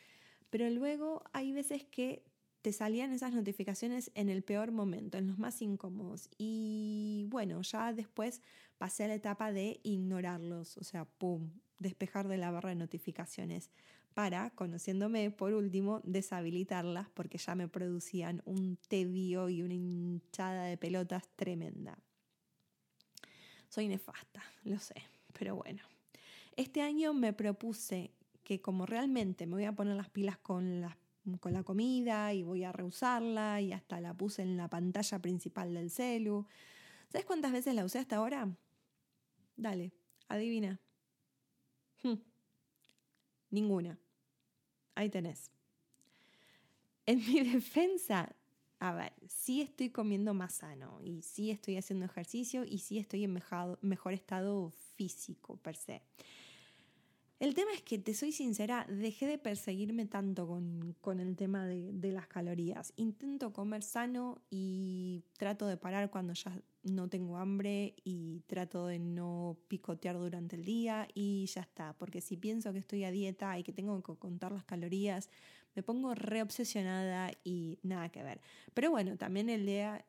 pero 0.49 0.69
luego 0.69 1.23
hay 1.33 1.51
veces 1.51 1.83
que 1.83 2.23
te 2.61 2.71
salían 2.71 3.11
esas 3.11 3.33
notificaciones 3.33 4.09
en 4.15 4.29
el 4.29 4.41
peor 4.41 4.71
momento, 4.71 5.17
en 5.17 5.27
los 5.27 5.37
más 5.37 5.61
incómodos. 5.61 6.29
Y 6.37 7.25
bueno, 7.27 7.61
ya 7.61 7.91
después 7.91 8.41
pasé 8.77 9.03
a 9.03 9.09
la 9.09 9.15
etapa 9.15 9.51
de 9.51 9.81
ignorarlos, 9.83 10.77
o 10.77 10.83
sea, 10.85 11.03
pum, 11.03 11.51
despejar 11.79 12.29
de 12.29 12.37
la 12.37 12.51
barra 12.51 12.69
de 12.69 12.75
notificaciones 12.75 13.69
para, 14.13 14.51
conociéndome, 14.51 15.31
por 15.31 15.53
último, 15.53 16.01
deshabilitarlas 16.03 17.09
porque 17.09 17.37
ya 17.37 17.55
me 17.55 17.67
producían 17.67 18.41
un 18.45 18.77
tedio 18.87 19.49
y 19.49 19.61
una 19.61 19.73
hinchada 19.73 20.65
de 20.65 20.77
pelotas 20.77 21.27
tremenda. 21.35 21.97
Soy 23.69 23.87
nefasta, 23.87 24.43
lo 24.63 24.79
sé, 24.79 24.95
pero 25.37 25.55
bueno. 25.55 25.81
Este 26.55 26.81
año 26.81 27.13
me 27.13 27.33
propuse 27.33 28.11
que 28.43 28.61
como 28.61 28.85
realmente 28.85 29.47
me 29.47 29.53
voy 29.53 29.65
a 29.65 29.73
poner 29.73 29.95
las 29.95 30.09
pilas 30.09 30.37
con 30.37 30.81
la 30.81 31.63
comida 31.63 32.33
y 32.33 32.43
voy 32.43 32.63
a 32.63 32.71
reusarla 32.71 33.61
y 33.61 33.73
hasta 33.73 33.99
la 33.99 34.13
puse 34.13 34.43
en 34.43 34.57
la 34.57 34.69
pantalla 34.69 35.19
principal 35.19 35.73
del 35.73 35.89
celu. 35.89 36.45
¿Sabes 37.09 37.25
cuántas 37.25 37.51
veces 37.51 37.73
la 37.73 37.85
usé 37.85 37.99
hasta 37.99 38.17
ahora? 38.17 38.47
Dale, 39.55 39.91
adivina. 40.27 40.79
Hmm. 42.03 42.15
Ninguna. 43.49 43.97
Ahí 44.95 45.09
tenés. 45.09 45.51
En 47.05 47.19
mi 47.19 47.41
defensa, 47.53 48.35
a 48.79 48.93
ver, 48.93 49.13
sí 49.27 49.61
estoy 49.61 49.89
comiendo 49.89 50.33
más 50.33 50.55
sano 50.55 50.99
y 51.03 51.21
sí 51.21 51.51
estoy 51.51 51.77
haciendo 51.77 52.05
ejercicio 52.05 52.63
y 52.65 52.79
sí 52.79 52.97
estoy 52.97 53.23
en 53.23 53.39
mejor 53.81 54.13
estado 54.13 54.71
físico 54.95 55.57
per 55.57 55.75
se. 55.75 56.01
El 57.39 57.55
tema 57.55 57.73
es 57.73 57.81
que, 57.81 57.97
te 57.97 58.13
soy 58.13 58.31
sincera, 58.31 58.85
dejé 58.87 59.27
de 59.27 59.37
perseguirme 59.37 60.05
tanto 60.05 60.47
con, 60.47 61.19
el 61.19 61.35
tema 61.35 61.65
de, 61.65 61.91
de, 61.91 62.11
las 62.13 62.27
calorías. 62.27 62.93
Intento 62.95 63.51
comer 63.51 63.83
sano 63.83 64.41
y 64.49 65.23
trato 65.37 65.67
de 65.67 65.75
parar 65.75 66.09
cuando 66.09 66.31
ya 66.33 66.57
no 66.83 67.09
tengo 67.09 67.37
hambre 67.37 67.95
y 68.03 68.41
trato 68.47 68.87
de 68.87 68.99
no 68.99 69.57
picotear 69.67 70.17
durante 70.17 70.55
el 70.55 70.65
día 70.65 71.07
y 71.13 71.45
ya 71.47 71.61
está. 71.61 71.93
Porque 71.97 72.21
si 72.21 72.37
pienso 72.37 72.71
que 72.73 72.79
estoy 72.79 73.03
a 73.03 73.11
dieta 73.11 73.57
y 73.57 73.63
que 73.63 73.73
tengo 73.73 74.01
que 74.03 74.15
contar 74.15 74.51
las 74.51 74.63
calorías, 74.63 75.29
me 75.75 75.83
pongo 75.83 76.13
reobsesionada 76.13 77.31
y 77.43 77.79
nada 77.83 78.09
que 78.09 78.23
ver. 78.23 78.41
Pero 78.73 78.91
bueno, 78.91 79.17
también 79.17 79.49
el 79.49 79.65
día, 79.65 80.05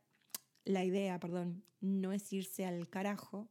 la 0.64 0.84
idea, 0.84 1.18
perdón, 1.18 1.64
no 1.80 2.12
es 2.12 2.32
irse 2.32 2.66
al 2.66 2.88
carajo, 2.88 3.48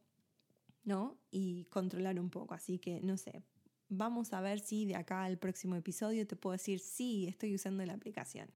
¿no? 0.84 1.18
Y 1.30 1.64
controlar 1.66 2.20
un 2.20 2.30
poco. 2.30 2.54
Así 2.54 2.78
que, 2.78 3.00
no 3.00 3.16
sé, 3.16 3.42
Vamos 3.88 4.32
a 4.32 4.40
ver 4.40 4.60
si 4.60 4.86
de 4.86 4.96
acá 4.96 5.24
al 5.24 5.38
próximo 5.38 5.76
episodio 5.76 6.26
te 6.26 6.36
puedo 6.36 6.52
decir, 6.52 6.80
sí, 6.80 7.26
estoy 7.28 7.54
usando 7.54 7.84
la 7.84 7.92
aplicación. 7.92 8.50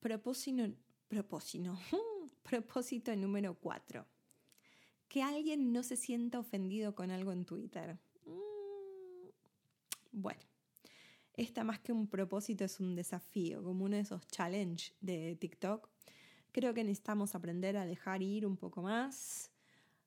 Propósito, 0.00 0.74
propósito, 1.08 1.78
propósito 2.42 3.14
número 3.16 3.54
4. 3.54 4.06
Que 5.08 5.22
alguien 5.22 5.72
no 5.72 5.82
se 5.82 5.96
sienta 5.96 6.38
ofendido 6.38 6.94
con 6.94 7.10
algo 7.10 7.32
en 7.32 7.44
Twitter. 7.44 7.98
Mm, 8.24 9.28
bueno, 10.12 10.42
esta 11.34 11.64
más 11.64 11.80
que 11.80 11.92
un 11.92 12.08
propósito 12.08 12.64
es 12.64 12.80
un 12.80 12.94
desafío, 12.94 13.62
como 13.62 13.84
uno 13.84 13.96
de 13.96 14.02
esos 14.02 14.26
challenges 14.26 14.94
de 15.00 15.36
TikTok. 15.36 15.88
Creo 16.52 16.74
que 16.74 16.82
necesitamos 16.82 17.34
aprender 17.34 17.76
a 17.76 17.86
dejar 17.86 18.22
ir 18.22 18.46
un 18.46 18.56
poco 18.56 18.82
más, 18.82 19.50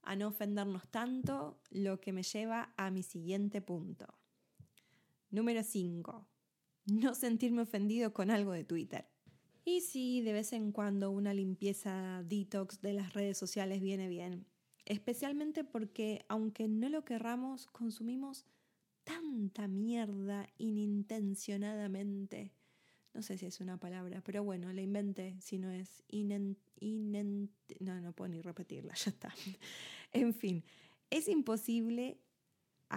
a 0.02 0.16
no 0.16 0.28
ofendernos 0.28 0.90
tanto, 0.90 1.60
lo 1.70 2.02
que 2.02 2.12
me 2.12 2.24
lleva 2.24 2.74
a 2.76 2.92
mi 2.92 3.04
siguiente 3.04 3.62
punto. 3.62 4.08
Número 5.30 5.64
5. 5.64 6.28
No 6.88 7.16
sentirme 7.16 7.62
ofendido 7.62 8.12
con 8.12 8.32
algo 8.32 8.52
de 8.52 8.66
Twitter. 8.66 9.08
Y 9.64 9.82
sí, 9.82 10.22
de 10.22 10.34
vez 10.34 10.54
en 10.54 10.72
cuando 10.72 11.12
una 11.12 11.34
limpieza 11.34 12.24
detox 12.24 12.82
de 12.82 12.94
las 12.94 13.14
redes 13.14 13.38
sociales 13.38 13.82
viene 13.82 14.08
bien. 14.10 14.48
Especialmente 14.86 15.64
porque, 15.64 16.26
aunque 16.28 16.68
no 16.68 16.90
lo 16.90 17.06
querramos, 17.06 17.68
consumimos 17.68 18.46
tanta 19.04 19.68
mierda 19.68 20.48
inintencionadamente. 20.58 22.52
No 23.14 23.22
sé 23.22 23.38
si 23.38 23.46
es 23.46 23.60
una 23.60 23.78
palabra, 23.78 24.22
pero 24.22 24.44
bueno, 24.44 24.72
la 24.74 24.82
inventé, 24.82 25.36
si 25.42 25.60
no 25.60 25.70
es 25.70 26.04
inen, 26.08 26.58
no, 27.80 28.02
no 28.02 28.14
puedo 28.14 28.30
ni 28.30 28.42
repetirla, 28.42 28.94
ya 29.06 29.12
está. 29.12 29.34
En 30.12 30.34
fin, 30.34 30.64
es 31.10 31.28
imposible 31.28 32.18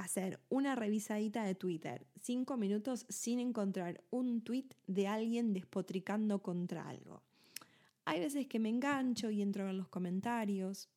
hacer 0.02 0.40
una 0.48 0.74
revisadita 0.74 1.44
de 1.44 1.54
Twitter, 1.54 2.06
cinco 2.20 2.56
minutos 2.56 3.06
sin 3.08 3.38
encontrar 3.38 4.02
un 4.10 4.42
tweet 4.42 4.66
de 4.86 5.06
alguien 5.06 5.52
despotricando 5.52 6.42
contra 6.42 6.88
algo. 6.88 7.22
Hay 8.04 8.20
veces 8.20 8.46
que 8.46 8.58
me 8.58 8.68
engancho 8.68 9.30
y 9.30 9.40
entro 9.40 9.68
en 9.70 9.78
los 9.78 9.88
comentarios, 9.88 10.88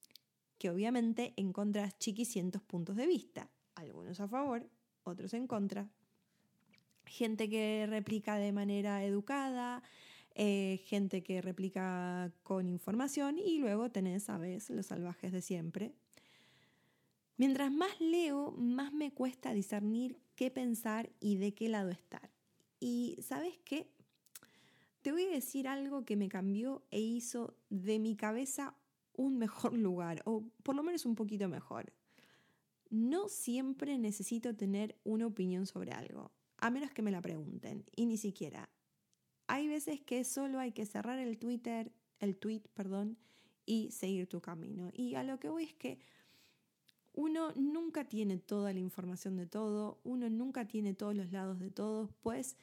que 0.57 0.69
obviamente 0.71 1.33
encontras 1.37 1.97
chiquicientos 1.99 2.63
puntos 2.63 2.95
de 2.95 3.05
vista, 3.05 3.49
algunos 3.75 4.19
a 4.19 4.27
favor, 4.27 4.67
otros 5.03 5.33
en 5.33 5.47
contra. 5.47 5.89
Gente 7.05 7.49
que 7.49 7.85
replica 7.87 8.37
de 8.37 8.51
manera 8.51 9.03
educada, 9.05 9.83
eh, 10.33 10.81
gente 10.85 11.23
que 11.23 11.41
replica 11.41 12.31
con 12.43 12.67
información 12.67 13.37
y 13.37 13.59
luego 13.59 13.91
tenés, 13.91 14.29
a 14.29 14.37
veces, 14.37 14.75
los 14.75 14.87
salvajes 14.87 15.31
de 15.31 15.41
siempre, 15.41 15.93
Mientras 17.37 17.71
más 17.71 18.01
leo, 18.01 18.51
más 18.57 18.91
me 18.93 19.11
cuesta 19.11 19.53
discernir 19.53 20.19
qué 20.35 20.49
pensar 20.49 21.11
y 21.19 21.37
de 21.37 21.53
qué 21.53 21.69
lado 21.69 21.91
estar. 21.91 22.31
Y 22.79 23.17
sabes 23.21 23.57
qué? 23.63 23.91
Te 25.03 25.11
voy 25.11 25.23
a 25.25 25.29
decir 25.31 25.67
algo 25.67 26.03
que 26.03 26.15
me 26.15 26.29
cambió 26.29 26.83
e 26.89 26.99
hizo 26.99 27.55
de 27.69 27.99
mi 27.99 28.15
cabeza 28.15 28.75
un 29.13 29.37
mejor 29.37 29.73
lugar, 29.77 30.21
o 30.25 30.43
por 30.63 30.75
lo 30.75 30.83
menos 30.83 31.05
un 31.05 31.15
poquito 31.15 31.47
mejor. 31.47 31.93
No 32.89 33.29
siempre 33.29 33.97
necesito 33.97 34.55
tener 34.55 34.95
una 35.03 35.27
opinión 35.27 35.65
sobre 35.65 35.91
algo, 35.91 36.31
a 36.57 36.71
menos 36.71 36.91
que 36.91 37.03
me 37.03 37.11
la 37.11 37.21
pregunten, 37.21 37.85
y 37.95 38.05
ni 38.07 38.17
siquiera. 38.17 38.69
Hay 39.47 39.67
veces 39.67 40.01
que 40.01 40.23
solo 40.23 40.59
hay 40.59 40.71
que 40.71 40.85
cerrar 40.85 41.19
el 41.19 41.37
Twitter, 41.37 41.91
el 42.19 42.35
tweet, 42.35 42.61
perdón, 42.73 43.17
y 43.65 43.91
seguir 43.91 44.27
tu 44.27 44.41
camino. 44.41 44.89
Y 44.93 45.15
a 45.15 45.23
lo 45.23 45.39
que 45.39 45.49
voy 45.49 45.65
es 45.65 45.73
que 45.73 45.99
uno 47.17 47.51
nunca 47.55 48.03
tiene 48.05 48.37
toda 48.37 48.71
la 48.73 48.79
información 48.79 49.37
de 49.37 49.47
todo, 49.47 49.99
uno 50.03 50.29
nunca 50.29 50.67
tiene 50.67 50.93
todos 50.93 51.15
los 51.15 51.31
lados 51.31 51.59
de 51.59 51.71
todo, 51.71 52.11
puedes 52.21 52.55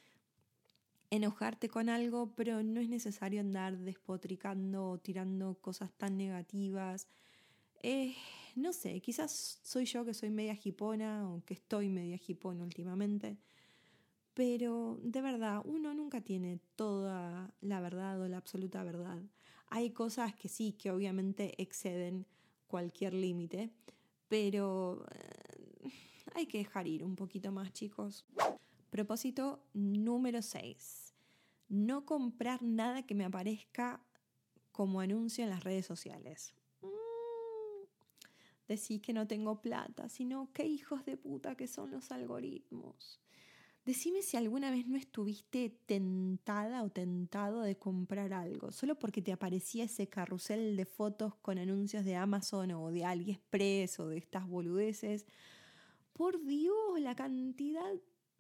enojarte 1.11 1.69
con 1.69 1.89
algo, 1.89 2.33
pero 2.37 2.63
no 2.63 2.81
es 2.81 2.89
necesario 2.89 3.41
andar 3.41 3.77
despotricando 3.77 4.91
o 4.91 4.99
tirando 4.99 5.57
cosas 5.61 5.93
tan 5.93 6.17
negativas. 6.17 7.09
Eh, 7.83 8.15
no 8.55 8.73
sé, 8.73 9.01
quizás 9.01 9.59
soy 9.65 9.87
yo 9.87 10.05
que 10.05 10.15
soy 10.15 10.31
media 10.31 10.55
jipona 10.55 11.29
o 11.29 11.45
que 11.45 11.55
estoy 11.55 11.89
media 11.89 12.17
jipona 12.17 12.63
últimamente, 12.63 13.37
pero 14.35 15.01
de 15.03 15.21
verdad, 15.21 15.63
uno 15.65 15.95
nunca 15.95 16.21
tiene 16.21 16.61
toda 16.77 17.53
la 17.61 17.81
verdad 17.81 18.21
o 18.21 18.29
la 18.29 18.37
absoluta 18.37 18.85
verdad. 18.85 19.21
Hay 19.67 19.91
cosas 19.91 20.33
que 20.37 20.49
sí, 20.49 20.75
que 20.75 20.93
obviamente 20.93 21.61
exceden 21.61 22.25
cualquier 22.69 23.15
límite, 23.15 23.71
pero 24.29 25.05
eh, 25.11 25.91
hay 26.35 26.47
que 26.47 26.59
dejar 26.59 26.87
ir 26.87 27.05
un 27.05 27.17
poquito 27.17 27.53
más, 27.53 27.73
chicos. 27.73 28.25
Propósito 28.91 29.65
número 29.73 30.43
6. 30.43 31.15
No 31.69 32.05
comprar 32.05 32.63
nada 32.63 33.05
que 33.07 33.15
me 33.15 33.25
aparezca 33.25 34.01
como 34.73 35.01
anuncio 35.01 35.45
en 35.45 35.51
las 35.51 35.65
redes 35.65 35.87
sociales. 35.87 36.55
Mm, 36.83 37.87
decir 38.69 39.01
que 39.01 39.13
no 39.13 39.27
tengo 39.27 39.61
plata, 39.61 40.09
sino 40.09 40.51
qué 40.53 40.67
hijos 40.67 41.05
de 41.05 41.17
puta 41.17 41.57
que 41.57 41.67
son 41.67 41.91
los 41.91 42.11
algoritmos. 42.11 43.24
Decime 43.85 44.23
si 44.23 44.39
alguna 44.39 44.71
vez 44.71 44.87
no 44.87 44.97
estuviste 44.97 45.69
tentada 45.85 46.83
o 46.83 46.91
tentado 46.91 47.61
de 47.61 47.77
comprar 47.77 48.33
algo, 48.33 48.73
solo 48.73 48.99
porque 48.99 49.21
te 49.21 49.31
aparecía 49.31 49.85
ese 49.85 50.09
carrusel 50.09 50.75
de 50.75 50.87
fotos 50.87 51.35
con 51.43 51.59
anuncios 51.59 52.03
de 52.07 52.17
Amazon 52.17 52.71
o 52.71 52.91
de 52.91 53.05
AliExpress 53.05 54.01
o 54.01 54.09
de 54.09 54.17
estas 54.17 54.49
boludeces. 54.49 55.27
Por 56.15 56.43
Dios, 56.47 56.99
la 56.99 57.15
cantidad 57.15 57.93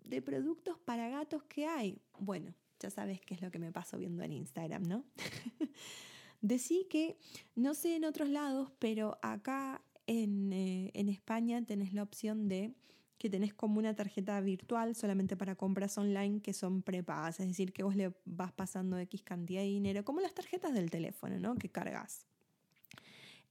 de 0.05 0.23
productos 0.23 0.79
para 0.79 1.11
gatos 1.11 1.43
que 1.45 1.67
hay. 1.67 2.01
Bueno, 2.19 2.55
ya 2.81 2.89
sabes 2.89 3.21
qué 3.21 3.35
es 3.35 3.43
lo 3.43 3.51
que 3.51 3.59
me 3.59 3.71
paso 3.71 3.99
viendo 3.99 4.23
en 4.23 4.33
Instagram, 4.33 4.85
¿no? 4.85 5.05
Decí 6.41 6.87
que, 6.89 7.19
no 7.55 7.75
sé 7.75 7.97
en 7.97 8.07
otros 8.07 8.31
lados, 8.31 8.73
pero 8.79 9.19
acá 9.21 9.83
en, 10.07 10.55
eh, 10.55 10.91
en 10.95 11.11
España 11.11 11.63
tenés 11.67 11.93
la 11.93 12.03
opción 12.03 12.49
de 12.49 12.75
que 13.19 13.31
tenés 13.31 13.55
como 13.55 13.79
una 13.79 13.95
tarjeta 13.95 14.41
virtual 14.41 14.95
solamente 14.95 15.37
para 15.37 15.55
compras 15.55 15.97
online 15.99 16.41
que 16.41 16.53
son 16.53 16.83
prepagas, 16.83 17.41
es 17.41 17.49
decir, 17.49 17.73
que 17.73 17.83
vos 17.83 17.97
le 17.97 18.13
vas 18.25 18.53
pasando 18.53 18.99
X 18.99 19.23
cantidad 19.23 19.61
de 19.61 19.69
dinero, 19.69 20.05
como 20.05 20.21
las 20.21 20.35
tarjetas 20.35 20.75
del 20.75 20.91
teléfono, 20.91 21.39
¿no? 21.39 21.55
Que 21.57 21.69
cargas. 21.69 22.27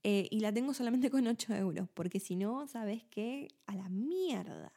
Eh, 0.02 0.28
y 0.30 0.40
la 0.40 0.52
tengo 0.52 0.74
solamente 0.74 1.10
con 1.10 1.26
8 1.26 1.54
euros, 1.54 1.88
porque 1.94 2.20
si 2.20 2.36
no, 2.36 2.66
¿sabes 2.68 3.04
qué? 3.10 3.48
A 3.66 3.74
la 3.74 3.88
mierda. 3.88 4.70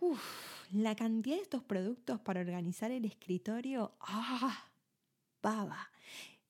Uf, 0.00 0.20
la 0.72 0.94
cantidad 0.94 1.36
de 1.36 1.42
estos 1.42 1.62
productos 1.62 2.20
para 2.20 2.40
organizar 2.40 2.90
el 2.90 3.04
escritorio, 3.04 3.92
¡ah! 4.00 4.68
baba. 5.42 5.90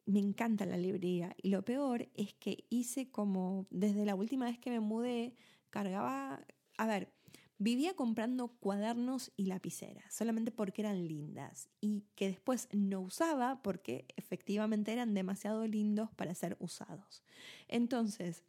Me 0.05 0.19
encanta 0.19 0.67
la 0.67 0.76
librería. 0.76 1.35
Y 1.41 1.50
lo 1.50 1.64
peor 1.64 2.09
es 2.14 2.35
que 2.35 2.64
hice 2.69 3.11
como, 3.11 3.67
desde 3.71 4.05
la 4.05 4.14
última 4.14 4.47
vez 4.47 4.59
que 4.59 4.71
me 4.71 4.81
mudé, 4.81 5.35
cargaba, 5.71 6.45
a 6.79 6.87
ver, 6.87 7.12
vivía 7.59 7.95
comprando 7.95 8.49
cuadernos 8.49 9.33
y 9.37 9.47
lapiceras, 9.47 10.12
solamente 10.12 10.50
porque 10.50 10.83
eran 10.83 11.07
lindas 11.07 11.69
y 11.81 12.05
que 12.17 12.29
después 12.29 12.69
no 12.73 13.00
usaba 13.00 13.62
porque 13.62 14.07
efectivamente 14.17 14.93
eran 14.93 15.14
demasiado 15.14 15.67
lindos 15.67 16.11
para 16.17 16.35
ser 16.35 16.57
usados. 16.59 17.23
Entonces, 17.69 18.43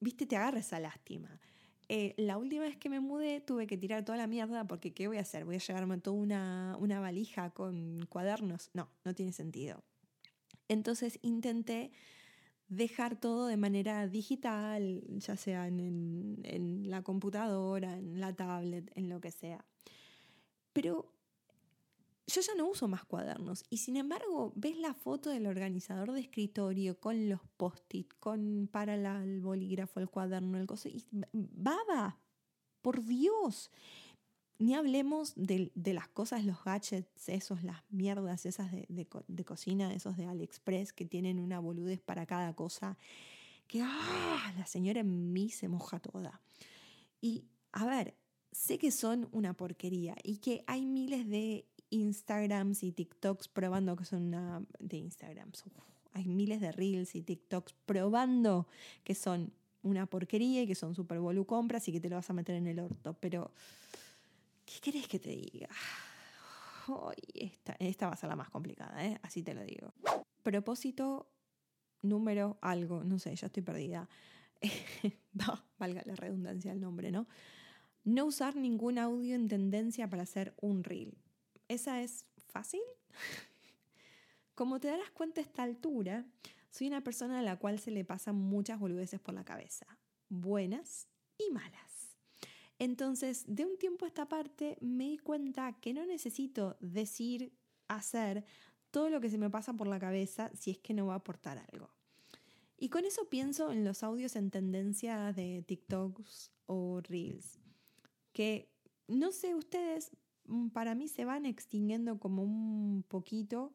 viste, 0.00 0.26
te 0.26 0.36
agarra 0.36 0.60
esa 0.60 0.80
lástima. 0.80 1.40
Eh, 1.88 2.14
la 2.16 2.38
última 2.38 2.62
vez 2.62 2.76
que 2.76 2.88
me 2.88 3.00
mudé 3.00 3.40
tuve 3.40 3.66
que 3.66 3.76
tirar 3.76 4.04
toda 4.04 4.18
la 4.18 4.26
mierda 4.26 4.66
porque 4.66 4.92
¿qué 4.92 5.08
voy 5.08 5.18
a 5.18 5.22
hacer? 5.22 5.44
¿Voy 5.44 5.56
a 5.56 5.58
llevarme 5.58 5.98
toda 5.98 6.16
una, 6.16 6.76
una 6.78 7.00
valija 7.00 7.50
con 7.50 8.06
cuadernos? 8.06 8.70
No, 8.74 8.88
no 9.04 9.14
tiene 9.14 9.32
sentido. 9.32 9.82
Entonces 10.68 11.18
intenté 11.22 11.90
dejar 12.72 13.20
todo 13.20 13.46
de 13.46 13.58
manera 13.58 14.08
digital, 14.08 15.02
ya 15.18 15.36
sea 15.36 15.68
en, 15.68 16.40
en, 16.44 16.90
la 16.90 17.02
computadora, 17.02 17.98
en 17.98 18.18
la 18.18 18.32
tablet, 18.34 18.90
en 18.94 19.10
lo 19.10 19.20
que 19.20 19.30
sea. 19.30 19.64
Pero 20.72 21.12
yo 22.26 22.40
ya 22.40 22.54
no 22.54 22.66
uso 22.66 22.88
más 22.88 23.04
cuadernos 23.04 23.64
y 23.68 23.78
sin 23.78 23.96
embargo 23.96 24.52
ves 24.56 24.78
la 24.78 24.94
foto 24.94 25.28
del 25.28 25.46
organizador 25.46 26.12
de 26.12 26.20
escritorio 26.20 26.98
con 26.98 27.28
los 27.28 27.40
post-it, 27.58 28.10
con 28.18 28.68
para 28.72 28.94
el 28.94 29.40
bolígrafo, 29.42 30.00
el 30.00 30.08
cuaderno, 30.08 30.56
el 30.58 30.66
coso, 30.66 30.88
y 30.88 31.04
baba, 31.32 32.18
por 32.80 33.04
Dios. 33.04 33.70
Ni 34.62 34.74
hablemos 34.74 35.32
de, 35.34 35.72
las 35.74 36.06
cosas, 36.06 36.44
los 36.44 36.62
gadgets, 36.62 37.28
esos, 37.28 37.64
las 37.64 37.82
mierdas 37.90 38.46
esas 38.46 38.70
de, 38.70 38.86
de, 39.26 39.44
cocina, 39.44 39.92
esos 39.92 40.16
de 40.16 40.26
AliExpress 40.26 40.92
que 40.92 41.04
tienen 41.04 41.40
una 41.40 41.58
boludez 41.58 42.00
para 42.00 42.26
cada 42.26 42.54
cosa, 42.54 42.96
que 43.66 43.82
¡ah! 43.82 44.54
la 44.56 44.64
señora 44.66 45.00
en 45.00 45.32
mí 45.32 45.50
se 45.50 45.66
moja 45.66 45.98
toda. 45.98 46.40
Y 47.20 47.44
a 47.72 47.86
ver, 47.86 48.14
sé 48.52 48.78
que 48.78 48.92
son 48.92 49.28
una 49.32 49.52
porquería 49.52 50.14
y 50.22 50.36
que 50.36 50.62
hay 50.68 50.86
miles 50.86 51.28
de 51.28 51.66
Instagrams 51.90 52.84
y 52.84 52.92
TikToks 52.92 53.48
probando 53.48 53.96
que 53.96 54.04
son 54.04 54.22
una... 54.22 54.64
de 54.78 54.96
Instagrams. 54.96 55.64
hay 56.12 56.28
miles 56.28 56.60
de 56.60 56.70
Reels 56.70 57.16
y 57.16 57.22
TikToks 57.22 57.74
probando 57.84 58.68
que 59.02 59.16
son 59.16 59.52
una 59.82 60.06
porquería 60.06 60.62
y 60.62 60.68
que 60.68 60.76
son 60.76 60.94
super 60.94 61.18
compras 61.48 61.88
y 61.88 61.92
que 61.92 61.98
te 61.98 62.08
lo 62.08 62.14
vas 62.14 62.30
a 62.30 62.32
meter 62.32 62.54
en 62.54 62.68
el 62.68 62.78
orto. 62.78 63.16
Pero, 63.18 63.50
¿qué 64.64 64.80
querés 64.80 65.08
que 65.08 65.18
te 65.18 65.30
diga? 65.30 65.68
esta, 67.34 67.76
esta 67.78 68.06
va 68.08 68.14
a 68.14 68.16
ser 68.16 68.28
la 68.28 68.36
más 68.36 68.50
complicada, 68.50 69.04
¿eh? 69.06 69.18
así 69.22 69.42
te 69.42 69.54
lo 69.54 69.62
digo. 69.64 69.94
Propósito 70.42 71.30
número 72.02 72.58
algo, 72.60 73.04
no 73.04 73.18
sé, 73.18 73.34
ya 73.36 73.46
estoy 73.46 73.62
perdida. 73.62 74.08
valga 75.78 76.02
la 76.04 76.14
redundancia 76.14 76.72
del 76.72 76.80
nombre, 76.80 77.10
¿no? 77.10 77.26
No 78.04 78.26
usar 78.26 78.56
ningún 78.56 78.98
audio 78.98 79.34
en 79.34 79.48
tendencia 79.48 80.08
para 80.10 80.24
hacer 80.24 80.54
un 80.60 80.82
reel. 80.82 81.16
¿Esa 81.68 82.02
es 82.02 82.26
fácil? 82.48 82.80
Como 84.54 84.80
te 84.80 84.88
darás 84.88 85.10
cuenta 85.10 85.40
a 85.40 85.44
esta 85.44 85.62
altura, 85.62 86.26
soy 86.70 86.88
una 86.88 87.02
persona 87.02 87.38
a 87.38 87.42
la 87.42 87.58
cual 87.58 87.78
se 87.78 87.90
le 87.90 88.04
pasan 88.04 88.36
muchas 88.36 88.78
boludeces 88.78 89.20
por 89.20 89.34
la 89.34 89.44
cabeza, 89.44 89.86
buenas 90.28 91.08
y 91.38 91.50
malas. 91.52 91.91
Entonces, 92.82 93.44
de 93.46 93.64
un 93.64 93.76
tiempo 93.78 94.04
a 94.04 94.08
esta 94.08 94.28
parte, 94.28 94.76
me 94.80 95.04
di 95.04 95.18
cuenta 95.18 95.78
que 95.80 95.94
no 95.94 96.04
necesito 96.04 96.76
decir, 96.80 97.52
hacer 97.88 98.44
todo 98.90 99.10
lo 99.10 99.20
que 99.20 99.30
se 99.30 99.38
me 99.38 99.50
pasa 99.50 99.74
por 99.74 99.86
la 99.86 99.98
cabeza 99.98 100.50
si 100.54 100.70
es 100.70 100.78
que 100.78 100.94
no 100.94 101.06
va 101.06 101.14
a 101.14 101.16
aportar 101.16 101.58
algo. 101.72 101.90
Y 102.78 102.88
con 102.88 103.04
eso 103.04 103.28
pienso 103.28 103.70
en 103.70 103.84
los 103.84 104.02
audios 104.02 104.34
en 104.34 104.50
tendencia 104.50 105.32
de 105.32 105.62
TikToks 105.62 106.50
o 106.66 107.00
Reels, 107.02 107.60
que 108.32 108.68
no 109.06 109.30
sé 109.30 109.54
ustedes, 109.54 110.10
Mm, 110.46 110.68
para 110.68 110.94
mí 110.94 111.08
se 111.08 111.24
van 111.24 111.46
extinguiendo 111.46 112.18
como 112.18 112.42
un 112.42 113.04
poquito. 113.08 113.72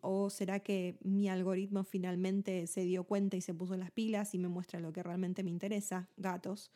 ¿O 0.00 0.30
será 0.30 0.60
que 0.60 0.96
mi 1.02 1.28
algoritmo 1.28 1.84
finalmente 1.84 2.66
se 2.66 2.84
dio 2.84 3.04
cuenta 3.04 3.36
y 3.36 3.42
se 3.42 3.52
puso 3.52 3.76
las 3.76 3.90
pilas 3.90 4.34
y 4.34 4.38
me 4.38 4.48
muestra 4.48 4.80
lo 4.80 4.92
que 4.92 5.02
realmente 5.02 5.42
me 5.42 5.50
interesa? 5.50 6.08
Gatos. 6.16 6.70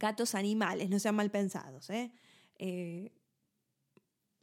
Gatos 0.00 0.34
animales, 0.34 0.88
no 0.88 0.98
sean 0.98 1.14
mal 1.14 1.30
pensados. 1.30 1.90
¿eh? 1.90 2.10
eh 2.58 3.12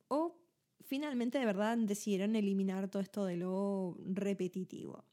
o 0.07 0.37
finalmente 0.85 1.39
de 1.39 1.45
verdad 1.45 1.77
decidieron 1.77 2.35
eliminar 2.35 2.89
todo 2.89 3.01
esto 3.01 3.25
de 3.25 3.37
lo 3.37 3.97
repetitivo. 4.05 5.03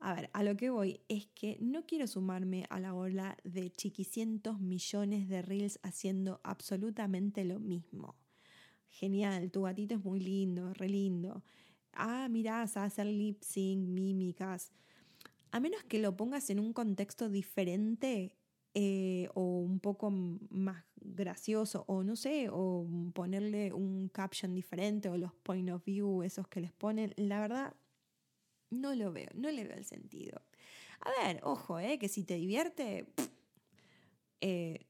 A 0.00 0.14
ver, 0.14 0.28
a 0.32 0.42
lo 0.42 0.56
que 0.56 0.70
voy 0.70 1.00
es 1.08 1.26
que 1.26 1.56
no 1.60 1.86
quiero 1.86 2.06
sumarme 2.06 2.66
a 2.68 2.80
la 2.80 2.94
ola 2.94 3.36
de 3.44 3.70
chiquicientos 3.70 4.58
millones 4.58 5.28
de 5.28 5.42
reels 5.42 5.78
haciendo 5.82 6.40
absolutamente 6.42 7.44
lo 7.44 7.60
mismo. 7.60 8.16
Genial, 8.88 9.50
tu 9.52 9.62
gatito 9.62 9.94
es 9.94 10.04
muy 10.04 10.18
lindo, 10.18 10.74
re 10.74 10.88
lindo. 10.88 11.44
Ah, 11.92 12.28
mirá, 12.28 12.62
a 12.62 12.84
hacer 12.84 13.06
lip 13.06 13.42
sync, 13.42 13.86
mímicas. 13.88 14.72
A 15.52 15.60
menos 15.60 15.84
que 15.84 16.00
lo 16.00 16.16
pongas 16.16 16.50
en 16.50 16.58
un 16.58 16.72
contexto 16.72 17.28
diferente 17.28 18.39
eh, 18.74 19.28
o 19.34 19.58
un 19.58 19.80
poco 19.80 20.10
más 20.10 20.84
gracioso, 20.96 21.84
o 21.88 22.04
no 22.04 22.16
sé, 22.16 22.48
o 22.50 22.86
ponerle 23.12 23.72
un 23.72 24.08
caption 24.08 24.54
diferente 24.54 25.08
o 25.08 25.16
los 25.16 25.32
point 25.34 25.70
of 25.70 25.84
view, 25.84 26.22
esos 26.22 26.46
que 26.48 26.60
les 26.60 26.72
ponen, 26.72 27.12
la 27.16 27.40
verdad 27.40 27.74
no 28.70 28.94
lo 28.94 29.12
veo, 29.12 29.28
no 29.34 29.50
le 29.50 29.64
veo 29.64 29.76
el 29.76 29.84
sentido. 29.84 30.40
A 31.00 31.24
ver, 31.24 31.40
ojo, 31.42 31.78
eh, 31.78 31.98
que 31.98 32.08
si 32.08 32.24
te 32.24 32.34
divierte, 32.34 33.06
eh, 34.40 34.86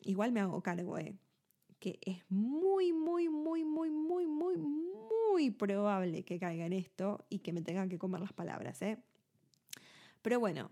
igual 0.00 0.32
me 0.32 0.40
hago 0.40 0.62
cargo, 0.62 0.98
eh, 0.98 1.16
que 1.78 1.98
es 2.02 2.24
muy, 2.30 2.92
muy, 2.92 3.28
muy, 3.28 3.64
muy, 3.64 3.90
muy, 3.90 4.26
muy, 4.26 4.56
muy 4.56 5.50
probable 5.50 6.24
que 6.24 6.38
caiga 6.38 6.66
en 6.66 6.72
esto 6.72 7.24
y 7.28 7.40
que 7.40 7.52
me 7.52 7.62
tengan 7.62 7.88
que 7.88 7.98
comer 7.98 8.20
las 8.20 8.32
palabras. 8.32 8.80
Eh. 8.82 8.98
Pero 10.22 10.40
bueno, 10.40 10.70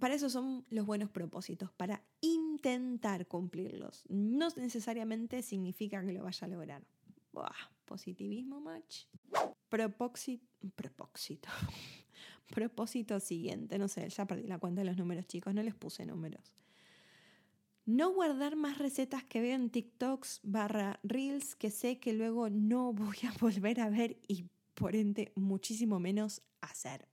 para 0.00 0.14
eso 0.14 0.30
son 0.30 0.64
los 0.70 0.86
buenos 0.86 1.10
propósitos, 1.10 1.70
para 1.72 2.02
intentar 2.20 3.26
cumplirlos. 3.26 4.04
No 4.08 4.48
necesariamente 4.56 5.42
significa 5.42 6.04
que 6.04 6.12
lo 6.12 6.24
vaya 6.24 6.46
a 6.46 6.48
lograr. 6.48 6.82
positivismo, 7.84 8.60
match. 8.60 9.04
Propósito, 9.68 10.44
propósito, 10.74 11.48
propósito 12.54 13.20
siguiente, 13.20 13.78
no 13.78 13.86
sé, 13.86 14.08
ya 14.08 14.26
perdí 14.26 14.48
la 14.48 14.58
cuenta 14.58 14.80
de 14.80 14.86
los 14.86 14.96
números 14.96 15.26
chicos, 15.26 15.54
no 15.54 15.62
les 15.62 15.74
puse 15.74 16.04
números. 16.04 16.52
No 17.86 18.12
guardar 18.12 18.56
más 18.56 18.78
recetas 18.78 19.24
que 19.24 19.40
veo 19.40 19.54
en 19.54 19.70
TikToks 19.70 20.40
barra 20.42 21.00
Reels 21.02 21.56
que 21.56 21.70
sé 21.70 21.98
que 21.98 22.12
luego 22.12 22.48
no 22.50 22.92
voy 22.92 23.16
a 23.28 23.32
volver 23.40 23.80
a 23.80 23.90
ver 23.90 24.18
y 24.26 24.46
por 24.74 24.96
ende 24.96 25.32
muchísimo 25.34 26.00
menos 26.00 26.42
hacer. 26.60 27.09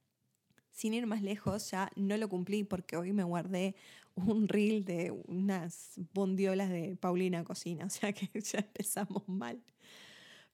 Sin 0.77 0.93
ir 0.93 1.07
más 1.07 1.23
lejos, 1.23 1.71
ya 1.71 1.89
no 1.95 2.15
lo 2.17 2.29
cumplí 2.29 2.63
porque 2.63 2.97
hoy 2.97 3.11
me 3.11 3.23
guardé 3.23 3.73
un 4.13 4.47
reel 4.47 4.85
de 4.85 5.09
unas 5.09 5.99
bondiolas 6.13 6.69
de 6.69 6.95
Paulina 6.95 7.43
Cocina, 7.43 7.85
o 7.87 7.89
sea 7.89 8.13
que 8.13 8.29
ya 8.39 8.59
empezamos 8.59 9.27
mal. 9.27 9.59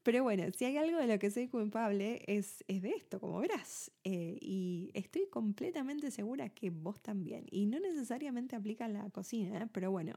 Pero 0.02 0.24
bueno, 0.24 0.46
si 0.56 0.64
hay 0.64 0.78
algo 0.78 0.98
de 0.98 1.08
lo 1.08 1.20
que 1.20 1.30
soy 1.30 1.50
culpable 1.50 2.24
es, 2.26 2.64
es 2.70 2.82
de 2.82 2.92
esto, 2.92 3.20
como 3.20 3.42
verás. 3.42 3.92
Eh, 4.06 4.38
y 4.40 4.92
estoy 4.94 5.28
completamente 5.30 6.10
segura 6.10 6.48
que 6.48 6.70
vos 6.70 7.02
también. 7.02 7.46
Y 7.52 7.66
no 7.66 7.82
necesariamente 7.82 8.56
aplica 8.56 8.86
a 8.86 8.88
la 8.88 9.10
cocina, 9.10 9.64
¿eh? 9.64 9.68
pero 9.74 9.92
bueno. 9.92 10.14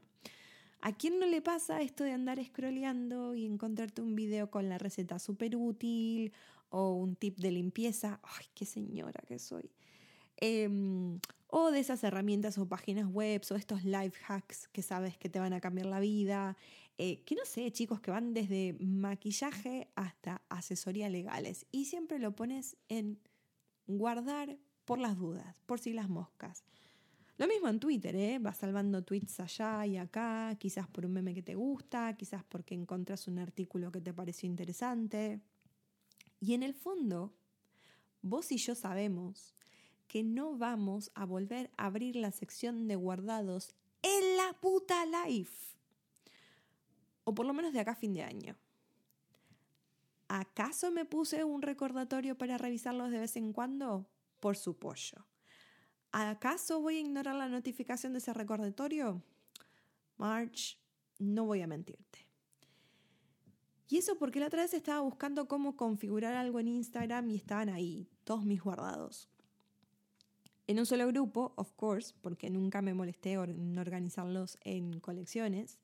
¿A 0.79 0.95
quién 0.95 1.19
no 1.19 1.25
le 1.25 1.41
pasa 1.41 1.81
esto 1.81 2.05
de 2.05 2.13
andar 2.13 2.41
scrolleando 2.41 3.35
y 3.35 3.45
encontrarte 3.45 4.01
un 4.01 4.15
video 4.15 4.49
con 4.49 4.69
la 4.69 4.77
receta 4.77 5.19
súper 5.19 5.57
útil 5.57 6.31
o 6.69 6.93
un 6.93 7.17
tip 7.17 7.39
de 7.39 7.51
limpieza? 7.51 8.21
¡Ay, 8.23 8.45
qué 8.53 8.65
señora 8.65 9.21
que 9.27 9.37
soy! 9.37 9.69
Em, 10.37 11.19
o 11.47 11.71
de 11.71 11.79
esas 11.79 12.03
herramientas 12.03 12.57
o 12.57 12.67
páginas 12.67 13.07
web 13.07 13.41
o 13.49 13.55
estos 13.55 13.83
life 13.83 14.19
hacks 14.27 14.67
que 14.67 14.81
sabes 14.81 15.17
que 15.17 15.29
te 15.29 15.39
van 15.39 15.53
a 15.53 15.61
cambiar 15.61 15.87
la 15.87 15.99
vida. 15.99 16.57
Eh, 16.97 17.23
que 17.25 17.35
no 17.35 17.45
sé, 17.45 17.71
chicos, 17.71 18.01
que 18.01 18.11
van 18.11 18.33
desde 18.33 18.75
maquillaje 18.79 19.89
hasta 19.95 20.41
asesoría 20.49 21.09
legales. 21.09 21.65
Y 21.71 21.85
siempre 21.85 22.19
lo 22.19 22.35
pones 22.35 22.75
en 22.89 23.19
guardar 23.85 24.57
por 24.85 24.99
las 24.99 25.17
dudas, 25.17 25.61
por 25.65 25.79
si 25.79 25.93
las 25.93 26.09
moscas. 26.09 26.63
Lo 27.37 27.47
mismo 27.47 27.67
en 27.67 27.79
Twitter, 27.79 28.15
¿eh? 28.15 28.39
Vas 28.39 28.57
salvando 28.57 29.03
tweets 29.03 29.39
allá 29.39 29.85
y 29.85 29.97
acá, 29.97 30.55
quizás 30.59 30.87
por 30.87 31.05
un 31.05 31.13
meme 31.13 31.35
que 31.35 31.43
te 31.43 31.53
gusta, 31.53 32.17
quizás 32.17 32.43
porque 32.43 32.73
encontras 32.73 33.27
un 33.27 33.37
artículo 33.37 33.91
que 33.91 34.01
te 34.01 34.11
pareció 34.11 34.49
interesante. 34.49 35.39
Y 36.39 36.55
en 36.55 36.63
el 36.63 36.73
fondo, 36.73 37.35
vos 38.23 38.51
y 38.51 38.57
yo 38.57 38.73
sabemos 38.73 39.53
que 40.07 40.23
no 40.23 40.57
vamos 40.57 41.11
a 41.15 41.25
volver 41.25 41.71
a 41.77 41.85
abrir 41.87 42.15
la 42.15 42.31
sección 42.31 42.87
de 42.87 42.95
guardados 42.95 43.75
en 44.01 44.37
la 44.37 44.53
puta 44.59 45.05
life 45.05 45.75
o 47.23 47.35
por 47.35 47.45
lo 47.45 47.53
menos 47.53 47.73
de 47.73 47.81
acá 47.81 47.91
a 47.91 47.95
fin 47.95 48.13
de 48.13 48.23
año. 48.23 48.55
¿Acaso 50.29 50.91
me 50.91 51.03
puse 51.03 51.43
un 51.43 51.61
recordatorio 51.61 52.37
para 52.37 52.57
revisarlos 52.57 53.11
de 53.11 53.19
vez 53.19 53.35
en 53.35 53.51
cuando? 53.51 54.09
Por 54.39 54.55
supuesto. 54.55 55.25
¿Acaso 56.13 56.79
voy 56.79 56.97
a 56.97 57.01
ignorar 57.01 57.35
la 57.35 57.49
notificación 57.49 58.13
de 58.13 58.19
ese 58.19 58.33
recordatorio? 58.33 59.21
March, 60.17 60.79
no 61.19 61.45
voy 61.45 61.61
a 61.61 61.67
mentirte. 61.67 62.27
Y 63.89 63.97
eso 63.97 64.17
porque 64.17 64.39
la 64.39 64.47
otra 64.47 64.63
vez 64.63 64.73
estaba 64.73 65.01
buscando 65.01 65.47
cómo 65.47 65.75
configurar 65.75 66.33
algo 66.33 66.59
en 66.59 66.69
Instagram 66.69 67.29
y 67.29 67.35
estaban 67.35 67.69
ahí, 67.69 68.09
todos 68.23 68.45
mis 68.45 68.61
guardados. 68.61 69.29
En 70.67 70.79
un 70.79 70.85
solo 70.85 71.07
grupo, 71.07 71.53
of 71.55 71.71
course, 71.73 72.13
porque 72.21 72.49
nunca 72.49 72.81
me 72.81 72.93
molesté 72.93 73.33
en 73.33 73.77
organizarlos 73.77 74.57
en 74.63 74.99
colecciones. 74.99 75.79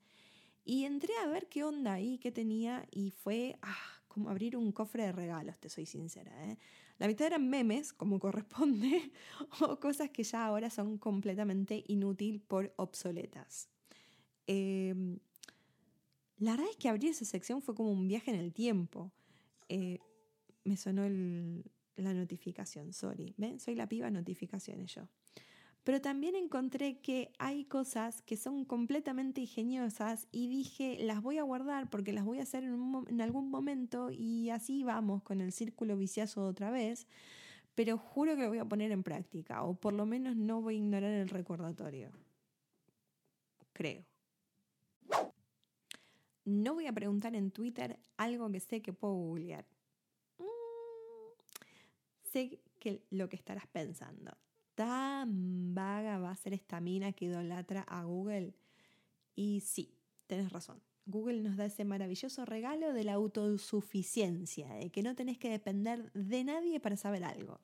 Y 0.64 0.84
entré 0.84 1.14
a 1.22 1.26
ver 1.26 1.48
qué 1.48 1.64
onda 1.64 1.94
ahí, 1.94 2.18
qué 2.18 2.30
tenía, 2.30 2.86
y 2.90 3.10
fue 3.10 3.56
ah, 3.62 3.76
como 4.08 4.30
abrir 4.30 4.56
un 4.56 4.72
cofre 4.72 5.04
de 5.04 5.12
regalos, 5.12 5.58
te 5.58 5.68
soy 5.68 5.86
sincera. 5.86 6.32
¿eh? 6.50 6.58
La 6.98 7.06
mitad 7.06 7.26
eran 7.26 7.48
memes, 7.48 7.92
como 7.92 8.18
corresponde, 8.20 9.10
o 9.60 9.80
cosas 9.80 10.10
que 10.10 10.22
ya 10.22 10.46
ahora 10.46 10.70
son 10.70 10.98
completamente 10.98 11.82
inútil 11.88 12.40
por 12.40 12.72
obsoletas. 12.76 13.68
Eh, 14.46 14.94
la 16.38 16.52
verdad 16.52 16.66
es 16.70 16.76
que 16.76 16.88
abrir 16.88 17.10
esa 17.10 17.24
sección 17.24 17.62
fue 17.62 17.74
como 17.74 17.90
un 17.90 18.06
viaje 18.06 18.30
en 18.30 18.38
el 18.38 18.52
tiempo. 18.52 19.12
Eh, 19.68 19.98
me 20.64 20.76
sonó 20.76 21.04
la 21.96 22.14
notificación, 22.14 22.92
sorry. 22.92 23.34
¿Ven? 23.36 23.60
Soy 23.60 23.74
la 23.74 23.88
piba 23.88 24.10
notificaciones 24.10 24.94
yo. 24.94 25.08
Pero 25.84 26.00
también 26.00 26.34
encontré 26.34 26.98
que 27.00 27.30
hay 27.38 27.66
cosas 27.66 28.22
que 28.22 28.38
son 28.38 28.64
completamente 28.64 29.42
ingeniosas 29.42 30.26
y 30.32 30.48
dije, 30.48 30.96
las 31.00 31.20
voy 31.20 31.36
a 31.36 31.42
guardar 31.42 31.90
porque 31.90 32.14
las 32.14 32.24
voy 32.24 32.38
a 32.38 32.44
hacer 32.44 32.64
en, 32.64 33.04
en 33.06 33.20
algún 33.20 33.50
momento 33.50 34.10
y 34.10 34.48
así 34.48 34.82
vamos 34.82 35.22
con 35.22 35.42
el 35.42 35.52
círculo 35.52 35.96
vicioso 35.98 36.46
otra 36.46 36.70
vez. 36.70 37.06
Pero 37.74 37.98
juro 37.98 38.34
que 38.34 38.42
lo 38.42 38.48
voy 38.48 38.58
a 38.58 38.64
poner 38.64 38.92
en 38.92 39.02
práctica 39.02 39.62
o 39.62 39.74
por 39.74 39.92
lo 39.92 40.06
menos 40.06 40.36
no 40.36 40.62
voy 40.62 40.76
a 40.76 40.78
ignorar 40.78 41.10
el 41.10 41.28
recordatorio. 41.28 42.10
Creo. 43.74 44.04
No 46.46 46.74
voy 46.74 46.86
a 46.86 46.92
preguntar 46.92 47.34
en 47.34 47.50
Twitter 47.50 47.98
algo 48.16 48.50
que 48.50 48.60
sé 48.60 48.80
que 48.80 48.92
puedo 48.92 49.14
googlear. 49.14 49.66
Sé 52.34 52.58
que 52.80 53.06
lo 53.10 53.28
que 53.28 53.36
estarás 53.36 53.68
pensando. 53.68 54.36
¿Tan 54.74 55.72
vaga 55.72 56.18
va 56.18 56.32
a 56.32 56.36
ser 56.36 56.52
esta 56.52 56.80
mina 56.80 57.12
que 57.12 57.26
idolatra 57.26 57.82
a 57.82 58.02
Google? 58.02 58.56
Y 59.36 59.60
sí, 59.60 59.94
tenés 60.26 60.50
razón. 60.50 60.82
Google 61.06 61.42
nos 61.42 61.56
da 61.56 61.66
ese 61.66 61.84
maravilloso 61.84 62.44
regalo 62.44 62.92
de 62.92 63.04
la 63.04 63.12
autosuficiencia, 63.12 64.68
de 64.74 64.90
que 64.90 65.04
no 65.04 65.14
tenés 65.14 65.38
que 65.38 65.48
depender 65.48 66.10
de 66.12 66.42
nadie 66.42 66.80
para 66.80 66.96
saber 66.96 67.22
algo. 67.22 67.60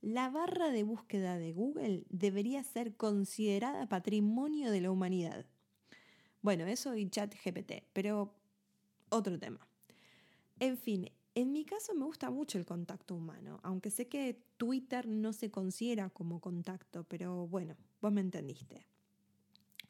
La 0.00 0.30
barra 0.30 0.70
de 0.70 0.84
búsqueda 0.84 1.36
de 1.36 1.52
Google 1.52 2.04
debería 2.08 2.64
ser 2.64 2.96
considerada 2.96 3.90
patrimonio 3.90 4.70
de 4.70 4.80
la 4.80 4.90
humanidad. 4.90 5.44
Bueno, 6.40 6.64
eso 6.64 6.96
y 6.96 7.10
chat 7.10 7.34
GPT, 7.34 7.84
pero 7.92 8.32
otro 9.10 9.38
tema. 9.38 9.68
En 10.60 10.78
fin, 10.78 11.10
en 11.40 11.52
mi 11.52 11.64
caso 11.64 11.94
me 11.94 12.04
gusta 12.04 12.30
mucho 12.30 12.58
el 12.58 12.66
contacto 12.66 13.14
humano, 13.14 13.60
aunque 13.62 13.90
sé 13.90 14.08
que 14.08 14.42
Twitter 14.56 15.06
no 15.06 15.32
se 15.32 15.50
considera 15.50 16.10
como 16.10 16.40
contacto, 16.40 17.04
pero 17.04 17.46
bueno, 17.46 17.76
vos 18.00 18.12
me 18.12 18.20
entendiste. 18.20 18.86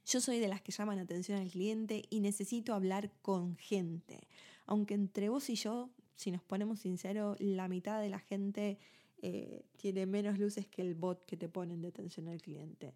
Yo 0.05 0.21
soy 0.21 0.41
de 0.41 0.49
las 0.49 0.61
que 0.61 0.73
llaman 0.73 0.99
atención 0.99 1.39
al 1.39 1.51
cliente 1.51 2.03
y 2.11 2.21
necesito 2.21 2.75
hablar 2.75 3.11
con 3.23 3.57
gente. 3.57 4.29
Aunque 4.67 4.95
entre 4.95 5.31
vos 5.31 5.49
y 5.49 5.55
yo, 5.55 5.91
si 6.17 6.31
nos 6.31 6.43
ponemos 6.43 6.81
sinceros, 6.81 7.41
la 7.41 7.67
mitad 7.69 8.01
de 8.01 8.11
la 8.11 8.19
gente 8.19 8.79
eh, 9.23 9.65
tiene 9.77 10.05
menos 10.05 10.39
luces 10.39 10.67
que 10.67 10.83
el 10.83 10.95
bot 10.95 11.25
que 11.25 11.37
te 11.39 11.49
ponen 11.49 11.81
de 11.81 11.89
atención 11.89 12.29
al 12.29 12.43
cliente. 12.43 12.95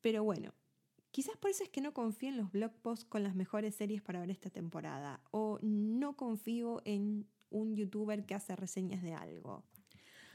Pero 0.00 0.22
bueno, 0.22 0.52
Quizás 1.10 1.36
por 1.38 1.50
eso 1.50 1.64
es 1.64 1.70
que 1.70 1.80
no 1.80 1.94
confío 1.94 2.28
en 2.28 2.36
los 2.36 2.52
blog 2.52 2.70
posts 2.82 3.04
con 3.04 3.22
las 3.22 3.34
mejores 3.34 3.74
series 3.74 4.02
para 4.02 4.20
ver 4.20 4.30
esta 4.30 4.50
temporada 4.50 5.20
o 5.30 5.58
no 5.62 6.16
confío 6.16 6.82
en 6.84 7.26
un 7.50 7.76
youtuber 7.76 8.24
que 8.26 8.34
hace 8.34 8.56
reseñas 8.56 9.02
de 9.02 9.14
algo. 9.14 9.64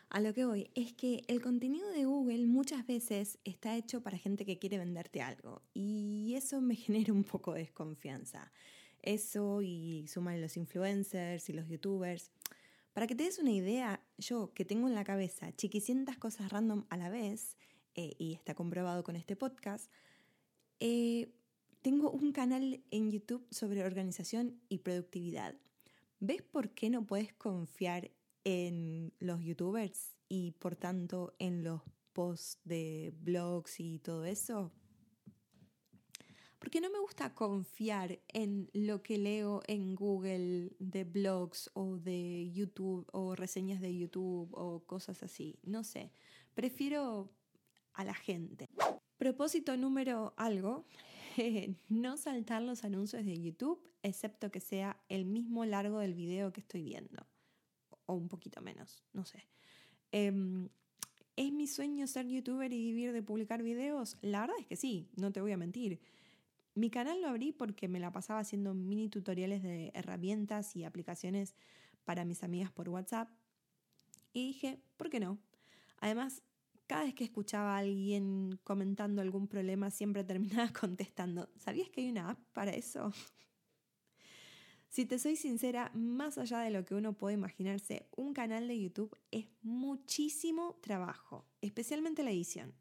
A 0.10 0.19
lo 0.19 0.34
que 0.34 0.45
voy 0.45 0.69
es 0.76 0.93
que 0.93 1.23
el 1.28 1.41
contenido 1.41 1.89
de 1.89 2.06
Google 2.06 2.45
muchas 2.45 2.86
veces 2.86 3.39
está 3.43 3.76
hecho 3.76 4.02
para 4.02 4.17
gente 4.17 4.45
que 4.45 4.60
quiere 4.60 4.78
venderte 4.78 5.21
algo 5.21 5.63
y 5.73 6.34
eso 6.36 6.62
me 6.62 6.76
genera 6.76 7.12
un 7.13 7.23
poco 7.23 7.54
de 7.54 7.62
desconfianza. 7.62 8.52
Eso 9.02 9.62
y 9.62 10.08
suman 10.08 10.39
los 10.39 10.56
influencers 10.56 11.49
y 11.49 11.54
los 11.54 11.67
youtubers. 11.67 12.32
Para 12.93 13.08
que 13.08 13.15
te 13.15 13.23
des 13.23 13.39
una 13.39 13.52
idea, 13.52 14.06
yo 14.19 14.54
que 14.54 14.65
tengo 14.65 14.88
en 14.88 14.95
la 14.95 15.04
cabeza 15.04 15.52
chiquicientas 15.56 16.17
cosas 16.17 16.52
random 16.52 16.86
a 16.89 16.97
la 16.97 17.10
vez, 17.10 17.58
eh, 17.95 18.13
y 18.17 18.34
está 18.34 18.56
comprobado 18.56 19.04
con 19.04 19.15
este 19.15 19.36
podcast, 19.36 19.91
eh, 20.80 21.32
tengo 21.82 22.12
un 22.12 22.32
canal 22.32 22.82
en 22.91 23.12
YouTube 23.12 23.45
sobre 23.52 23.84
organización 23.84 24.60
y 24.69 24.80
productividad. 24.80 25.56
¿Ves 26.25 26.41
por 26.41 26.69
qué 26.69 26.89
no 26.89 27.05
puedes 27.05 27.33
confiar 27.33 28.09
en 28.45 29.12
los 29.19 29.41
youtubers 29.41 30.15
y 30.29 30.51
por 30.51 30.77
tanto 30.77 31.36
en 31.38 31.65
los 31.65 31.81
posts 32.13 32.62
de 32.63 33.13
blogs 33.19 33.81
y 33.81 33.99
todo 33.99 34.23
eso? 34.23 34.71
Porque 36.59 36.79
no 36.79 36.89
me 36.89 36.99
gusta 36.99 37.36
confiar 37.36 38.21
en 38.29 38.69
lo 38.71 39.03
que 39.03 39.17
leo 39.17 39.63
en 39.67 39.95
Google 39.95 40.71
de 40.79 41.03
blogs 41.03 41.69
o 41.73 41.97
de 41.97 42.49
YouTube 42.53 43.05
o 43.12 43.36
reseñas 43.36 43.81
de 43.81 43.93
YouTube 43.93 44.47
o 44.53 44.86
cosas 44.86 45.23
así. 45.23 45.59
No 45.62 45.83
sé. 45.83 46.09
Prefiero 46.53 47.33
a 47.91 48.05
la 48.05 48.13
gente. 48.13 48.69
Propósito 49.17 49.75
número 49.75 50.33
algo, 50.38 50.86
no 51.89 52.17
saltar 52.17 52.62
los 52.62 52.84
anuncios 52.84 53.26
de 53.26 53.39
YouTube, 53.39 53.82
excepto 54.02 54.52
que 54.52 54.60
sea 54.60 55.00
el 55.10 55.26
mismo 55.26 55.65
largo 55.65 56.00
del 56.00 56.13
video 56.13 56.52
que 56.54 56.62
estoy 56.62 56.84
viendo, 56.84 57.26
o 58.06 58.13
un 58.13 58.28
poquito 58.28 58.62
menos, 58.62 59.04
no 59.13 59.26
sé. 59.26 59.48
Em, 60.12 60.69
¿Es 61.36 61.52
mi 61.52 61.65
sueño 61.65 62.06
ser 62.06 62.28
youtuber 62.28 62.72
y 62.72 62.78
vivir 62.78 63.12
de 63.12 63.24
publicar 63.24 63.63
videos? 63.63 64.17
La 64.22 64.41
verdad 64.41 64.56
es 64.60 64.67
que 64.67 64.76
sí, 64.76 65.10
no 65.15 65.32
te 65.32 65.41
voy 65.41 65.52
a 65.52 65.58
mentir. 65.58 66.00
Mi 66.76 66.91
canal 66.91 67.22
lo 67.22 67.28
abrí 67.28 67.52
porque 67.52 67.88
me 67.88 68.00
la 68.00 68.12
pasaba 68.12 68.39
haciendo 68.39 68.76
mini 68.76 69.10
tutoriales 69.10 69.63
de 69.63 69.91
herramientas 69.96 70.76
y 70.76 70.84
aplicaciones 70.84 71.56
para 72.06 72.24
mis 72.24 72.43
amigas 72.43 72.72
por 72.72 72.89
WhatsApp. 72.89 73.32
Y 74.32 74.46
dije, 74.48 74.80
¿por 74.96 75.10
qué 75.10 75.19
no? 75.19 75.39
Además, 76.00 76.43
cada 76.93 77.06
vez 77.06 77.15
que 77.15 77.23
escuchaba 77.23 77.75
a 77.75 77.79
alguien 77.79 78.60
comentando 78.63 79.23
algún 79.23 79.47
problema, 79.47 79.89
siempre 79.89 80.23
terminaba 80.32 80.71
contestando, 80.71 81.49
¿sabías 81.58 81.89
que 81.89 82.01
hay 82.01 82.10
una 82.12 82.29
app 82.29 82.39
para 82.53 82.69
eso? 82.69 83.12
si 84.89 85.08
te 85.08 85.17
soy 85.17 85.36
sincera, 85.36 85.89
más 85.95 86.38
allá 86.38 86.60
de 86.60 86.69
lo 86.69 86.86
que 86.86 86.93
uno 86.93 87.13
puede 87.13 87.34
imaginarse, 87.34 88.06
un 88.15 88.36
canal 88.36 88.67
de 88.67 88.79
YouTube 88.79 89.17
es 89.32 89.47
muchísimo 89.63 90.77
trabajo, 90.84 91.47
especialmente 91.62 92.21
la 92.21 92.29
edición. 92.29 92.75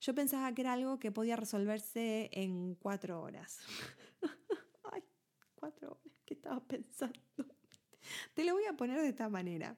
Yo 0.00 0.14
pensaba 0.14 0.54
que 0.54 0.62
era 0.62 0.74
algo 0.74 1.00
que 1.00 1.10
podía 1.10 1.34
resolverse 1.34 2.30
en 2.34 2.76
cuatro 2.76 3.20
horas. 3.20 3.58
Ay, 4.92 5.02
cuatro 5.56 5.90
horas, 5.90 6.20
¿qué 6.24 6.34
estaba 6.34 6.60
pensando? 6.64 7.18
Te 8.34 8.44
lo 8.44 8.52
voy 8.52 8.66
a 8.66 8.76
poner 8.76 9.00
de 9.00 9.08
esta 9.08 9.28
manera. 9.28 9.76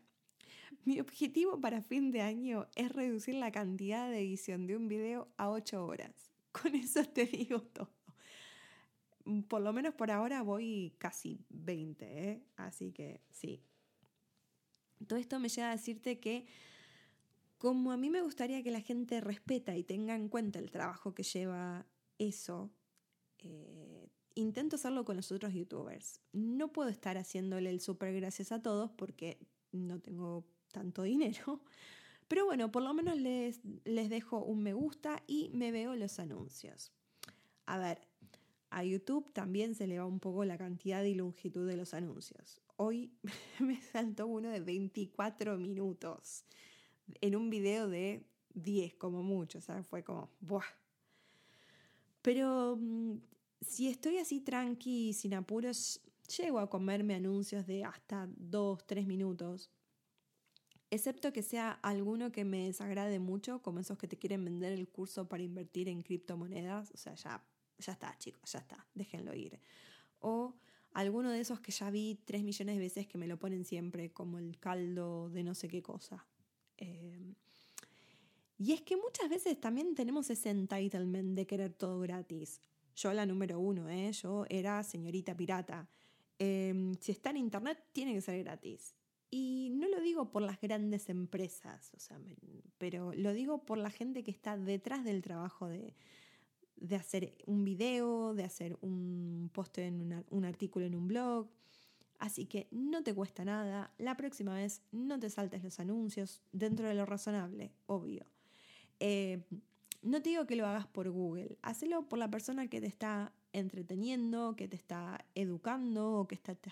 Mi 0.87 1.01
objetivo 1.01 1.61
para 1.61 1.83
fin 1.83 2.12
de 2.12 2.20
año 2.20 2.68
es 2.77 2.92
reducir 2.92 3.35
la 3.35 3.51
cantidad 3.51 4.09
de 4.09 4.20
edición 4.20 4.68
de 4.68 4.77
un 4.77 4.87
video 4.87 5.27
a 5.37 5.51
8 5.51 5.85
horas. 5.85 6.31
Con 6.53 6.77
eso 6.77 7.05
te 7.05 7.27
digo 7.27 7.61
todo. 7.61 7.90
Por 9.49 9.62
lo 9.62 9.72
menos 9.72 9.94
por 9.94 10.12
ahora 10.12 10.42
voy 10.42 10.94
casi 10.99 11.44
20, 11.49 12.31
¿eh? 12.31 12.42
así 12.55 12.92
que 12.92 13.20
sí. 13.33 13.64
Todo 15.09 15.18
esto 15.18 15.40
me 15.40 15.49
lleva 15.49 15.70
a 15.70 15.77
decirte 15.77 16.20
que 16.20 16.46
como 17.59 17.90
a 17.90 17.96
mí 17.96 18.09
me 18.09 18.22
gustaría 18.22 18.62
que 18.62 18.70
la 18.70 18.81
gente 18.81 19.20
respeta 19.20 19.77
y 19.77 19.83
tenga 19.83 20.14
en 20.14 20.29
cuenta 20.29 20.61
el 20.61 20.70
trabajo 20.70 21.16
que 21.16 21.25
lleva 21.25 21.85
eso, 22.18 22.70
eh, 23.40 24.09
intento 24.37 24.77
hacerlo 24.77 25.05
con 25.05 25.16
los 25.16 25.33
otros 25.33 25.53
youtubers. 25.53 26.20
No 26.33 26.72
puedo 26.72 26.90
estar 26.90 27.18
haciéndole 27.18 27.70
el 27.70 27.81
super 27.81 28.14
gracias 28.14 28.53
a 28.53 28.62
todos 28.62 28.92
porque 28.92 29.40
no 29.72 29.99
tengo 29.99 30.46
tanto 30.77 31.03
dinero. 31.03 31.61
Pero 32.29 32.45
bueno, 32.45 32.71
por 32.71 32.83
lo 32.83 32.93
menos 32.93 33.17
les, 33.17 33.61
les 33.85 34.11
dejo 34.11 34.45
un 34.45 34.62
me 34.62 34.75
gusta 34.75 35.23
y 35.27 35.49
me 35.55 35.73
veo 35.73 35.97
los 35.97 36.19
anuncios. 36.19 36.93
A 37.65 37.79
ver, 37.79 38.01
a 38.71 38.85
YouTube 38.85 39.33
también 39.33 39.75
se 39.75 39.87
le 39.87 39.99
va 39.99 40.05
un 40.05 40.21
poco 40.21 40.45
la 40.45 40.59
cantidad 40.59 41.03
y 41.05 41.15
longitud 41.15 41.67
de 41.67 41.77
los 41.77 41.95
anuncios. 41.95 42.61
Hoy 42.77 43.11
me 43.61 43.81
saltó 43.81 44.27
uno 44.27 44.51
de 44.51 44.61
24 44.61 45.57
minutos 45.57 46.45
en 47.23 47.37
un 47.37 47.49
video 47.49 47.89
de 47.89 48.27
10 48.55 48.95
como 48.97 49.23
mucho, 49.23 49.59
o 49.59 49.62
sea, 49.62 49.83
fue 49.83 50.03
como, 50.03 50.31
¡buah! 50.41 50.65
Pero 52.21 52.77
mm, 52.79 53.19
si 53.61 53.89
estoy 53.89 54.19
así 54.19 54.41
tranqui, 54.41 55.12
sin 55.12 55.33
apuros, 55.35 56.01
llego 56.37 56.59
a 56.59 56.69
comerme 56.69 57.15
anuncios 57.15 57.67
de 57.67 57.85
hasta 57.85 58.29
dos, 58.37 58.85
tres 58.87 59.07
minutos. 59.07 59.71
Excepto 60.90 61.33
que 61.33 61.42
sea 61.42 61.72
alguno 61.83 62.31
que 62.31 62.44
me 62.44 62.66
desagrade 62.66 63.18
mucho, 63.18 63.61
como 63.61 63.81
esos 63.81 63.99
que 63.99 64.07
te 64.07 64.16
quieren 64.16 64.44
vender 64.44 64.72
el 64.72 64.88
curso 64.88 65.29
para 65.29 65.42
invertir 65.42 65.88
en 65.88 66.03
criptomonedas. 66.03 66.92
O 66.92 66.96
sea, 66.96 67.14
ya, 67.14 67.42
ya 67.79 67.92
está, 67.92 68.16
chicos, 68.18 68.53
ya 68.53 68.61
está, 68.61 68.87
déjenlo 68.94 69.35
ir. 69.35 69.61
O 70.20 70.55
alguno 70.92 71.31
de 71.31 71.40
esos 71.40 71.61
que 71.61 71.72
ya 71.72 71.90
vi 71.90 72.18
tres 72.25 72.42
millones 72.42 72.77
de 72.77 72.81
veces 72.81 73.07
que 73.07 73.18
me 73.18 73.27
lo 73.27 73.38
ponen 73.38 73.64
siempre, 73.64 74.12
como 74.12 74.38
el 74.38 74.59
caldo 74.59 75.29
de 75.29 75.42
no 75.42 75.55
sé 75.55 75.68
qué 75.68 75.83
cosa. 75.83 76.27
Eh, 76.79 77.35
y 78.59 78.72
es 78.72 78.81
que 78.81 78.96
muchas 78.96 79.29
veces 79.29 79.61
también 79.61 79.94
tenemos 79.94 80.31
ese 80.31 80.51
entitlement 80.51 81.37
de 81.37 81.46
querer 81.46 81.75
todo 81.75 82.01
gratis. 82.01 82.61
Yo 82.94 83.12
la 83.12 83.27
número 83.27 83.61
uno, 83.61 83.90
¿eh? 83.90 84.11
yo 84.12 84.46
era 84.49 84.83
señorita 84.83 85.37
pirata. 85.37 85.87
Em, 86.38 86.94
si 86.94 87.12
está 87.12 87.31
en 87.31 87.37
internet, 87.37 87.85
tiene 87.92 88.14
que 88.14 88.22
ser 88.22 88.42
gratis. 88.42 88.96
Y 89.31 89.71
no 89.73 89.89
lo 89.89 90.01
digo 90.01 90.31
por 90.31 90.43
las 90.43 90.61
grandes 90.61 91.09
empresas, 91.09 91.93
o 91.95 91.99
sea, 91.99 92.19
pero 92.79 93.12
lo 93.12 93.33
digo 93.33 93.65
por 93.65 93.79
la 93.79 93.91
gente 93.91 94.23
que 94.23 94.31
está 94.31 94.57
detrás 94.57 95.05
del 95.05 95.23
trabajo 95.23 95.67
de, 95.67 95.95
de 96.77 96.97
hacer 96.97 97.35
un 97.47 97.65
video, 97.65 98.35
de 98.35 98.45
hacer 98.45 98.79
un 98.81 99.51
post 99.53 99.79
en 99.79 100.25
un 100.31 100.45
artículo 100.45 100.87
en 100.87 100.95
un 100.95 101.09
blog. 101.09 101.49
Así 102.19 102.47
que 102.47 102.69
no 102.71 103.03
te 103.03 103.15
cuesta 103.15 103.45
nada. 103.45 103.93
La 103.99 104.17
próxima 104.17 104.55
vez 104.55 104.83
no 104.93 105.19
te 105.19 105.29
saltes 105.29 105.62
los 105.62 105.81
anuncios 105.81 106.41
dentro 106.53 106.89
de 106.89 106.95
lo 106.95 107.05
razonable, 107.05 107.73
obvio. 107.87 108.25
Eh, 109.01 109.43
no 110.03 110.23
te 110.23 110.31
digo 110.31 110.47
que 110.47 110.57
lo 110.57 110.67
hagas 110.67 110.87
por 110.87 111.11
Google, 111.11 111.59
hacelo 111.62 112.09
por 112.09 112.19
la 112.19 112.31
persona 112.31 112.69
que 112.69 112.81
te 112.81 112.87
está 112.87 113.33
entreteniendo, 113.53 114.55
que 114.57 114.69
te 114.69 114.77
está 114.77 115.25
educando 115.35 116.12
o 116.12 116.29
que, 116.29 116.35
está, 116.35 116.55
te, 116.55 116.71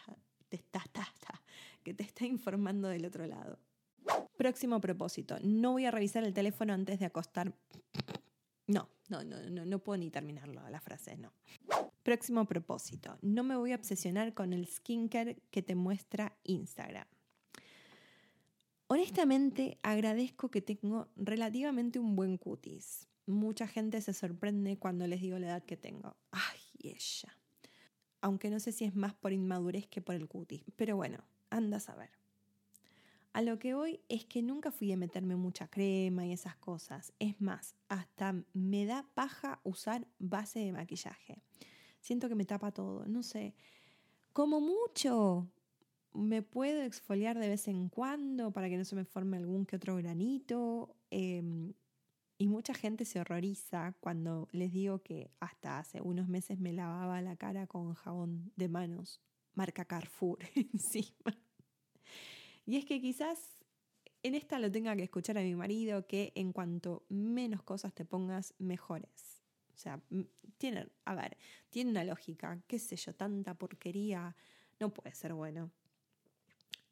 está, 0.50 0.84
que 1.84 1.94
te 1.94 2.02
está 2.02 2.26
informando 2.26 2.88
del 2.88 3.06
otro 3.06 3.26
lado. 3.26 3.60
Próximo 4.36 4.80
propósito, 4.80 5.36
no 5.42 5.72
voy 5.72 5.84
a 5.84 5.92
revisar 5.92 6.24
el 6.24 6.34
teléfono 6.34 6.72
antes 6.72 6.98
de 6.98 7.06
acostar. 7.06 7.54
No, 8.66 8.88
no, 9.08 9.22
no, 9.22 9.38
no, 9.50 9.64
no 9.64 9.78
puedo 9.78 9.98
ni 9.98 10.10
terminarlo, 10.10 10.68
la 10.68 10.80
frase, 10.80 11.16
no. 11.16 11.32
Próximo 12.02 12.44
propósito, 12.46 13.18
no 13.22 13.44
me 13.44 13.56
voy 13.56 13.72
a 13.72 13.76
obsesionar 13.76 14.34
con 14.34 14.52
el 14.52 14.66
skincare 14.66 15.38
que 15.50 15.62
te 15.62 15.74
muestra 15.74 16.36
Instagram. 16.42 17.06
Honestamente, 18.88 19.78
agradezco 19.82 20.50
que 20.50 20.60
tengo 20.60 21.08
relativamente 21.16 21.98
un 21.98 22.16
buen 22.16 22.36
cutis. 22.36 23.08
Mucha 23.26 23.66
gente 23.66 24.00
se 24.02 24.12
sorprende 24.12 24.78
cuando 24.78 25.06
les 25.06 25.20
digo 25.20 25.38
la 25.38 25.46
edad 25.46 25.64
que 25.64 25.76
tengo. 25.76 26.16
Ay, 26.30 26.60
ella. 26.78 27.38
Aunque 28.20 28.50
no 28.50 28.60
sé 28.60 28.72
si 28.72 28.84
es 28.84 28.94
más 28.94 29.14
por 29.14 29.32
inmadurez 29.32 29.86
que 29.86 30.02
por 30.02 30.14
el 30.14 30.28
cutis. 30.28 30.62
Pero 30.76 30.96
bueno, 30.96 31.24
anda 31.54 31.78
a 31.78 31.80
saber. 31.80 32.10
A 33.32 33.42
lo 33.42 33.58
que 33.58 33.74
voy 33.74 34.00
es 34.08 34.24
que 34.24 34.42
nunca 34.42 34.70
fui 34.70 34.92
a 34.92 34.96
meterme 34.96 35.34
mucha 35.34 35.66
crema 35.66 36.24
y 36.24 36.32
esas 36.32 36.56
cosas. 36.56 37.12
Es 37.18 37.40
más, 37.40 37.74
hasta 37.88 38.44
me 38.52 38.86
da 38.86 39.04
paja 39.14 39.60
usar 39.64 40.06
base 40.20 40.60
de 40.60 40.72
maquillaje. 40.72 41.42
Siento 42.00 42.28
que 42.28 42.36
me 42.36 42.44
tapa 42.44 42.70
todo, 42.70 43.06
no 43.06 43.24
sé. 43.24 43.54
Como 44.32 44.60
mucho, 44.60 45.48
me 46.12 46.42
puedo 46.42 46.82
exfoliar 46.82 47.36
de 47.38 47.48
vez 47.48 47.66
en 47.66 47.88
cuando 47.88 48.52
para 48.52 48.68
que 48.68 48.76
no 48.76 48.84
se 48.84 48.94
me 48.94 49.04
forme 49.04 49.36
algún 49.36 49.66
que 49.66 49.76
otro 49.76 49.96
granito. 49.96 50.94
Em, 51.10 51.72
y 52.38 52.46
mucha 52.46 52.72
gente 52.72 53.04
se 53.04 53.20
horroriza 53.20 53.96
cuando 54.00 54.48
les 54.52 54.72
digo 54.72 55.02
que 55.02 55.30
hasta 55.40 55.78
hace 55.78 56.00
unos 56.00 56.28
meses 56.28 56.60
me 56.60 56.72
lavaba 56.72 57.20
la 57.20 57.36
cara 57.36 57.66
con 57.66 57.94
jabón 57.94 58.52
de 58.54 58.68
manos, 58.68 59.20
marca 59.54 59.84
Carrefour 59.84 60.38
encima. 60.54 61.36
Y 62.66 62.76
es 62.76 62.84
que 62.84 63.00
quizás 63.00 63.64
en 64.22 64.34
esta 64.34 64.58
lo 64.58 64.70
tenga 64.72 64.96
que 64.96 65.02
escuchar 65.02 65.36
a 65.36 65.42
mi 65.42 65.54
marido 65.54 66.06
que 66.06 66.32
en 66.34 66.52
cuanto 66.52 67.04
menos 67.08 67.62
cosas 67.62 67.92
te 67.94 68.04
pongas, 68.04 68.54
mejores. 68.58 69.42
O 69.74 69.76
sea, 69.76 70.00
tiene, 70.56 70.88
a 71.04 71.14
ver, 71.14 71.36
tiene 71.68 71.90
una 71.90 72.04
lógica, 72.04 72.62
qué 72.66 72.78
sé 72.78 72.96
yo, 72.96 73.14
tanta 73.14 73.54
porquería 73.54 74.34
no 74.80 74.94
puede 74.94 75.14
ser 75.14 75.34
bueno. 75.34 75.70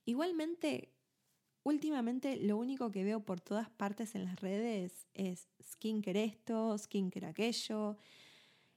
Igualmente, 0.04 0.92
últimamente 1.62 2.36
lo 2.36 2.58
único 2.58 2.90
que 2.90 3.04
veo 3.04 3.24
por 3.24 3.40
todas 3.40 3.70
partes 3.70 4.14
en 4.14 4.24
las 4.24 4.40
redes 4.40 5.06
es 5.14 5.48
skincare 5.62 6.24
esto, 6.24 6.76
skincare 6.76 7.28
aquello. 7.28 7.96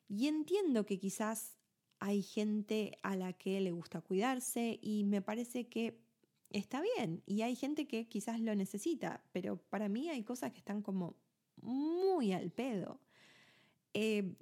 Y 0.08 0.28
entiendo 0.28 0.86
que 0.86 0.98
quizás 1.00 1.58
hay 2.00 2.22
gente 2.22 2.98
a 3.02 3.16
la 3.16 3.34
que 3.34 3.60
le 3.60 3.72
gusta 3.72 4.02
cuidarse 4.02 4.80
y 4.82 5.04
me 5.04 5.22
parece 5.22 5.68
que 5.68 6.05
está 6.50 6.82
bien. 6.82 7.24
Y 7.26 7.42
hay 7.42 7.56
gente 7.56 7.88
que 7.88 8.08
quizás 8.08 8.40
lo 8.40 8.56
necesita, 8.56 9.24
pero 9.32 9.58
para 9.58 9.90
mí 9.90 10.10
hay 10.10 10.24
cosas 10.24 10.52
que 10.52 10.60
están 10.60 10.82
como 10.82 11.16
muy 11.62 12.32
al 12.34 12.52
pedo. 12.52 13.00
Eh, 13.94 14.36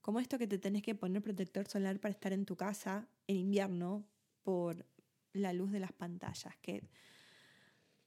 como 0.00 0.20
esto 0.20 0.38
que 0.38 0.46
te 0.46 0.58
tenés 0.58 0.82
que 0.82 0.94
poner 0.94 1.22
protector 1.22 1.66
solar 1.68 2.00
para 2.00 2.12
estar 2.12 2.32
en 2.32 2.44
tu 2.44 2.56
casa 2.56 3.08
en 3.26 3.36
invierno 3.36 4.04
por 4.42 4.84
la 5.32 5.52
luz 5.52 5.70
de 5.70 5.80
las 5.80 5.92
pantallas, 5.92 6.56
que 6.60 6.82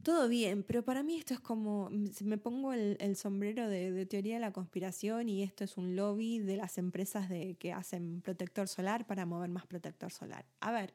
todo 0.04 0.28
bien, 0.28 0.64
pero 0.64 0.84
para 0.84 1.02
mí 1.02 1.18
esto 1.18 1.34
es 1.34 1.40
como, 1.40 1.90
me 2.24 2.38
pongo 2.38 2.74
el, 2.74 3.16
sombrero 3.16 3.68
de, 3.68 4.06
teoría 4.06 4.36
de 4.36 4.40
la 4.40 4.54
conspiración 4.54 5.30
y 5.30 5.42
esto 5.42 5.64
es 5.64 5.78
un 5.78 5.96
lobby 5.96 6.38
de 6.38 6.58
las 6.58 6.78
empresas 6.78 7.28
de, 7.28 7.56
que 7.56 7.74
hacen 7.74 8.22
protector 8.22 8.68
solar 8.68 9.08
para 9.08 9.26
mover 9.26 9.50
más 9.50 9.66
protector 9.66 10.12
solar. 10.12 10.46
A 10.60 10.72
ver, 10.72 10.94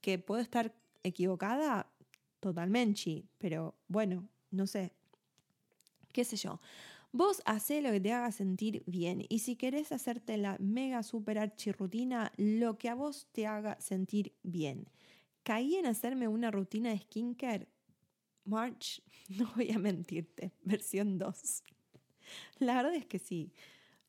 que 0.00 0.18
puedo 0.20 0.40
estar 0.40 0.72
equivocada 1.02 1.90
totalmente, 2.40 3.24
pero 3.38 3.74
bueno, 3.88 4.28
no 4.50 4.66
sé, 4.66 4.92
qué 6.12 6.24
sé 6.24 6.36
yo. 6.36 6.60
Vos 7.12 7.42
hacé 7.44 7.82
lo 7.82 7.90
que 7.90 8.00
te 8.00 8.12
haga 8.12 8.30
sentir 8.30 8.84
bien 8.86 9.24
y 9.28 9.40
si 9.40 9.56
querés 9.56 9.90
hacerte 9.90 10.36
la 10.36 10.56
mega 10.60 11.02
super 11.02 11.38
archirrutina, 11.38 12.32
lo 12.36 12.78
que 12.78 12.88
a 12.88 12.94
vos 12.94 13.26
te 13.32 13.46
haga 13.46 13.80
sentir 13.80 14.32
bien 14.42 14.86
caí 15.42 15.76
en 15.76 15.86
hacerme 15.86 16.28
una 16.28 16.50
rutina 16.50 16.90
de 16.90 16.98
skincare. 16.98 17.68
March, 18.44 19.02
no 19.28 19.50
voy 19.56 19.70
a 19.70 19.78
mentirte, 19.78 20.52
versión 20.62 21.18
2. 21.18 21.62
La 22.58 22.74
verdad 22.74 22.94
es 22.94 23.06
que 23.06 23.18
sí. 23.18 23.52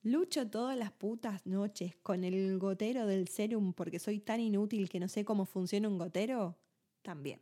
Lucho 0.04 0.49
todas 0.49 0.77
las 0.77 0.91
putas 0.91 1.45
noches 1.45 1.95
con 2.01 2.23
el 2.23 2.58
gotero 2.58 3.06
del 3.06 3.27
serum 3.27 3.73
porque 3.73 3.99
soy 3.99 4.19
tan 4.19 4.39
inútil 4.39 4.89
que 4.89 4.99
no 4.99 5.08
sé 5.08 5.25
cómo 5.25 5.45
funciona 5.45 5.88
un 5.88 5.99
gotero. 5.99 6.58
También. 7.02 7.40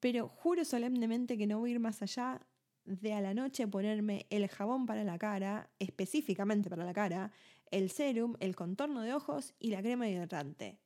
Pero 0.00 0.28
juro 0.28 0.64
solemnemente 0.64 1.38
que 1.38 1.46
no 1.46 1.60
voy 1.60 1.70
a 1.70 1.74
ir 1.74 1.80
más 1.80 2.02
allá 2.02 2.40
de 2.84 3.12
a 3.12 3.20
la 3.20 3.34
noche 3.34 3.68
ponerme 3.68 4.26
el 4.30 4.48
jabón 4.48 4.86
para 4.86 5.04
la 5.04 5.18
cara, 5.18 5.70
específicamente 5.78 6.68
para 6.68 6.84
la 6.84 6.92
cara, 6.92 7.32
el 7.70 7.90
serum, 7.90 8.36
el 8.40 8.56
contorno 8.56 9.02
de 9.02 9.14
ojos 9.14 9.54
y 9.58 9.70
la 9.70 9.80
crema 9.80 10.08
hidratante. 10.08 10.78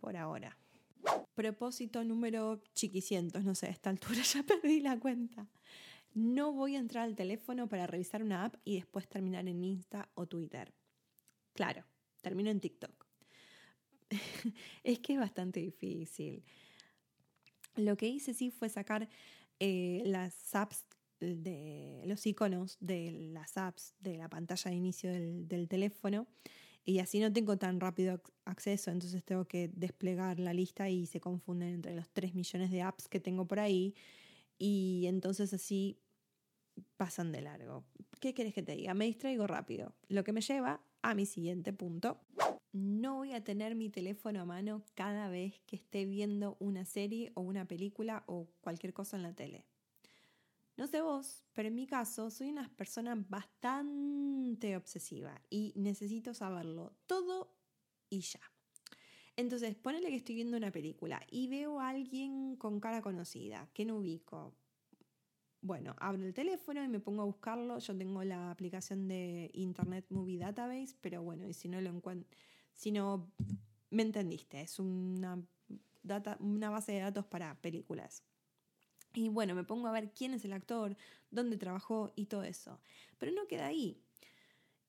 Por 0.00 0.16
ahora. 0.16 0.56
Propósito 1.34 2.04
número 2.04 2.60
chiquicientos, 2.74 3.44
no 3.44 3.54
sé, 3.54 3.66
a 3.66 3.70
esta 3.70 3.90
altura 3.90 4.22
ya 4.34 4.42
perdí 4.42 4.80
la 4.80 4.98
cuenta. 4.98 5.48
No 6.12 6.52
voy 6.52 6.76
a 6.76 6.80
entrar 6.80 7.04
al 7.04 7.14
teléfono 7.14 7.68
para 7.68 7.86
revisar 7.86 8.22
una 8.22 8.44
app 8.44 8.56
y 8.64 8.74
después 8.74 9.08
terminar 9.08 9.46
en 9.48 9.62
Insta 9.62 10.08
o 10.14 10.26
Twitter. 10.26 10.72
Claro, 11.52 11.84
termino 12.20 12.50
en 12.50 12.60
TikTok. 12.60 13.06
es 14.84 14.98
que 14.98 15.12
es 15.14 15.18
bastante 15.20 15.60
difícil. 15.60 16.42
Lo 17.80 17.96
que 17.96 18.08
hice 18.08 18.34
sí 18.34 18.50
fue 18.50 18.68
sacar 18.68 19.08
eh, 19.58 20.02
las 20.06 20.54
apps 20.54 20.84
de 21.20 22.02
los 22.06 22.26
iconos 22.26 22.78
de 22.80 23.10
las 23.32 23.58
apps 23.58 23.94
de 24.00 24.16
la 24.16 24.30
pantalla 24.30 24.70
de 24.70 24.76
inicio 24.76 25.12
del, 25.12 25.46
del 25.46 25.68
teléfono 25.68 26.26
y 26.82 26.98
así 26.98 27.20
no 27.20 27.32
tengo 27.32 27.58
tan 27.58 27.78
rápido 27.78 28.22
acceso, 28.46 28.90
entonces 28.90 29.22
tengo 29.22 29.44
que 29.44 29.68
desplegar 29.68 30.40
la 30.40 30.54
lista 30.54 30.88
y 30.88 31.06
se 31.06 31.20
confunden 31.20 31.74
entre 31.74 31.94
los 31.94 32.08
3 32.08 32.34
millones 32.34 32.70
de 32.70 32.82
apps 32.82 33.06
que 33.06 33.20
tengo 33.20 33.46
por 33.46 33.60
ahí 33.60 33.94
y 34.58 35.04
entonces 35.06 35.52
así 35.52 35.98
pasan 36.96 37.32
de 37.32 37.42
largo. 37.42 37.84
¿Qué 38.18 38.32
quieres 38.32 38.54
que 38.54 38.62
te 38.62 38.74
diga? 38.74 38.94
Me 38.94 39.04
distraigo 39.04 39.46
rápido, 39.46 39.94
lo 40.08 40.24
que 40.24 40.32
me 40.32 40.40
lleva 40.40 40.80
a 41.02 41.14
mi 41.14 41.26
siguiente 41.26 41.72
punto. 41.72 42.20
No 42.72 43.16
voy 43.16 43.32
a 43.32 43.42
tener 43.42 43.74
mi 43.74 43.90
teléfono 43.90 44.40
a 44.40 44.44
mano 44.44 44.84
cada 44.94 45.28
vez 45.28 45.60
que 45.66 45.76
esté 45.76 46.04
viendo 46.04 46.56
una 46.60 46.84
serie 46.84 47.32
o 47.34 47.40
una 47.40 47.66
película 47.66 48.24
o 48.26 48.48
cualquier 48.60 48.92
cosa 48.92 49.16
en 49.16 49.24
la 49.24 49.34
tele. 49.34 49.66
No 50.76 50.86
sé 50.86 51.02
vos, 51.02 51.44
pero 51.52 51.68
en 51.68 51.74
mi 51.74 51.86
caso 51.86 52.30
soy 52.30 52.48
una 52.50 52.68
persona 52.76 53.14
bastante 53.28 54.76
obsesiva 54.76 55.42
y 55.50 55.72
necesito 55.76 56.32
saberlo 56.32 56.96
todo 57.06 57.54
y 58.08 58.20
ya. 58.20 58.40
Entonces, 59.36 59.74
ponele 59.74 60.08
que 60.08 60.16
estoy 60.16 60.34
viendo 60.34 60.56
una 60.56 60.70
película 60.70 61.22
y 61.30 61.48
veo 61.48 61.80
a 61.80 61.88
alguien 61.88 62.56
con 62.56 62.80
cara 62.80 63.02
conocida, 63.02 63.68
que 63.72 63.84
no 63.84 63.96
ubico. 63.96 64.54
Bueno, 65.62 65.94
abro 65.98 66.24
el 66.24 66.32
teléfono 66.32 66.82
y 66.82 66.88
me 66.88 67.00
pongo 67.00 67.22
a 67.22 67.26
buscarlo. 67.26 67.78
Yo 67.78 67.96
tengo 67.96 68.24
la 68.24 68.50
aplicación 68.50 69.08
de 69.08 69.50
Internet 69.52 70.06
Movie 70.08 70.38
Database, 70.38 70.96
pero 71.00 71.22
bueno, 71.22 71.46
y 71.46 71.52
si 71.52 71.68
no 71.68 71.80
lo 71.80 71.90
encuentro, 71.90 72.28
si 72.74 72.90
no 72.90 73.30
me 73.90 74.02
entendiste, 74.02 74.62
es 74.62 74.78
una, 74.78 75.42
data, 76.02 76.38
una 76.40 76.70
base 76.70 76.92
de 76.92 77.00
datos 77.00 77.26
para 77.26 77.60
películas. 77.60 78.22
Y 79.12 79.28
bueno, 79.28 79.54
me 79.54 79.64
pongo 79.64 79.88
a 79.88 79.92
ver 79.92 80.12
quién 80.12 80.32
es 80.32 80.44
el 80.44 80.52
actor, 80.52 80.96
dónde 81.30 81.58
trabajó 81.58 82.12
y 82.16 82.26
todo 82.26 82.44
eso. 82.44 82.80
Pero 83.18 83.32
no 83.32 83.46
queda 83.46 83.66
ahí. 83.66 84.00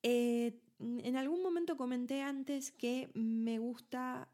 Eh, 0.02 0.58
en 0.78 1.16
algún 1.16 1.42
momento 1.42 1.76
comenté 1.76 2.22
antes 2.22 2.72
que 2.72 3.10
me 3.14 3.58
gusta 3.58 4.28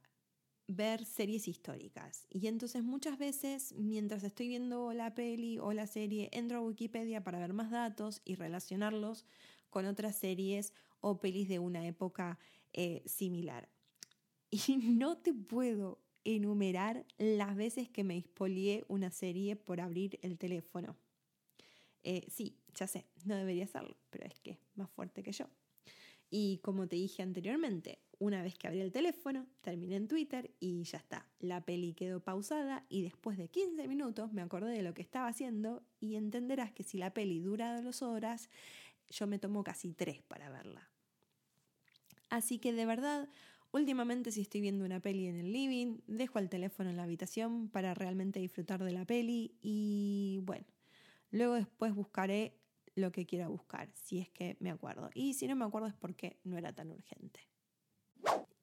ver 0.68 1.04
series 1.04 1.48
históricas. 1.48 2.26
Y 2.30 2.46
entonces 2.46 2.84
muchas 2.84 3.18
veces, 3.18 3.74
mientras 3.76 4.22
estoy 4.22 4.48
viendo 4.48 4.92
la 4.92 5.14
peli 5.14 5.58
o 5.58 5.72
la 5.72 5.86
serie, 5.86 6.28
entro 6.32 6.58
a 6.58 6.60
Wikipedia 6.60 7.24
para 7.24 7.38
ver 7.38 7.54
más 7.54 7.70
datos 7.70 8.20
y 8.24 8.36
relacionarlos 8.36 9.24
con 9.70 9.86
otras 9.86 10.16
series 10.16 10.72
o 11.00 11.18
pelis 11.18 11.48
de 11.48 11.58
una 11.58 11.86
época 11.86 12.38
eh, 12.72 13.02
similar. 13.06 13.68
Y 14.50 14.76
no 14.78 15.18
te 15.18 15.34
puedo 15.34 16.00
enumerar 16.24 17.04
las 17.18 17.54
veces 17.54 17.88
que 17.90 18.02
me 18.04 18.16
expolié 18.16 18.84
una 18.88 19.10
serie 19.10 19.56
por 19.56 19.80
abrir 19.80 20.18
el 20.22 20.38
teléfono. 20.38 20.96
Eh, 22.02 22.26
sí, 22.30 22.56
ya 22.74 22.86
sé, 22.86 23.06
no 23.24 23.36
debería 23.36 23.64
hacerlo, 23.64 23.96
pero 24.10 24.24
es 24.26 24.38
que 24.40 24.52
es 24.52 24.58
más 24.74 24.90
fuerte 24.90 25.22
que 25.22 25.32
yo. 25.32 25.46
Y 26.30 26.58
como 26.58 26.86
te 26.86 26.96
dije 26.96 27.22
anteriormente, 27.22 27.98
una 28.18 28.42
vez 28.42 28.56
que 28.56 28.66
abrí 28.66 28.80
el 28.80 28.92
teléfono, 28.92 29.46
terminé 29.60 29.96
en 29.96 30.08
Twitter 30.08 30.50
y 30.58 30.82
ya 30.82 30.98
está. 30.98 31.26
La 31.38 31.64
peli 31.64 31.94
quedó 31.94 32.20
pausada 32.20 32.84
y 32.88 33.02
después 33.02 33.38
de 33.38 33.48
15 33.48 33.86
minutos 33.86 34.32
me 34.32 34.42
acordé 34.42 34.72
de 34.72 34.82
lo 34.82 34.94
que 34.94 35.02
estaba 35.02 35.28
haciendo 35.28 35.82
y 36.00 36.16
entenderás 36.16 36.72
que 36.72 36.82
si 36.82 36.98
la 36.98 37.14
peli 37.14 37.40
dura 37.40 37.80
dos 37.80 38.02
horas, 38.02 38.50
yo 39.10 39.26
me 39.26 39.38
tomo 39.38 39.62
casi 39.62 39.92
tres 39.92 40.22
para 40.22 40.50
verla. 40.50 40.88
Así 42.28 42.58
que 42.58 42.72
de 42.72 42.86
verdad, 42.86 43.28
últimamente 43.72 44.32
si 44.32 44.40
estoy 44.40 44.60
viendo 44.60 44.84
una 44.84 45.00
peli 45.00 45.26
en 45.26 45.36
el 45.36 45.52
living, 45.52 45.98
dejo 46.06 46.40
el 46.40 46.48
teléfono 46.48 46.90
en 46.90 46.96
la 46.96 47.04
habitación 47.04 47.68
para 47.68 47.94
realmente 47.94 48.40
disfrutar 48.40 48.82
de 48.82 48.92
la 48.92 49.04
peli 49.04 49.54
y 49.62 50.40
bueno, 50.42 50.66
luego 51.30 51.54
después 51.54 51.94
buscaré 51.94 52.58
lo 52.96 53.12
que 53.12 53.26
quiera 53.26 53.46
buscar, 53.46 53.88
si 53.94 54.18
es 54.18 54.28
que 54.28 54.56
me 54.58 54.70
acuerdo. 54.70 55.08
Y 55.14 55.34
si 55.34 55.46
no 55.46 55.54
me 55.54 55.64
acuerdo 55.64 55.86
es 55.86 55.94
porque 55.94 56.40
no 56.42 56.58
era 56.58 56.74
tan 56.74 56.90
urgente. 56.90 57.47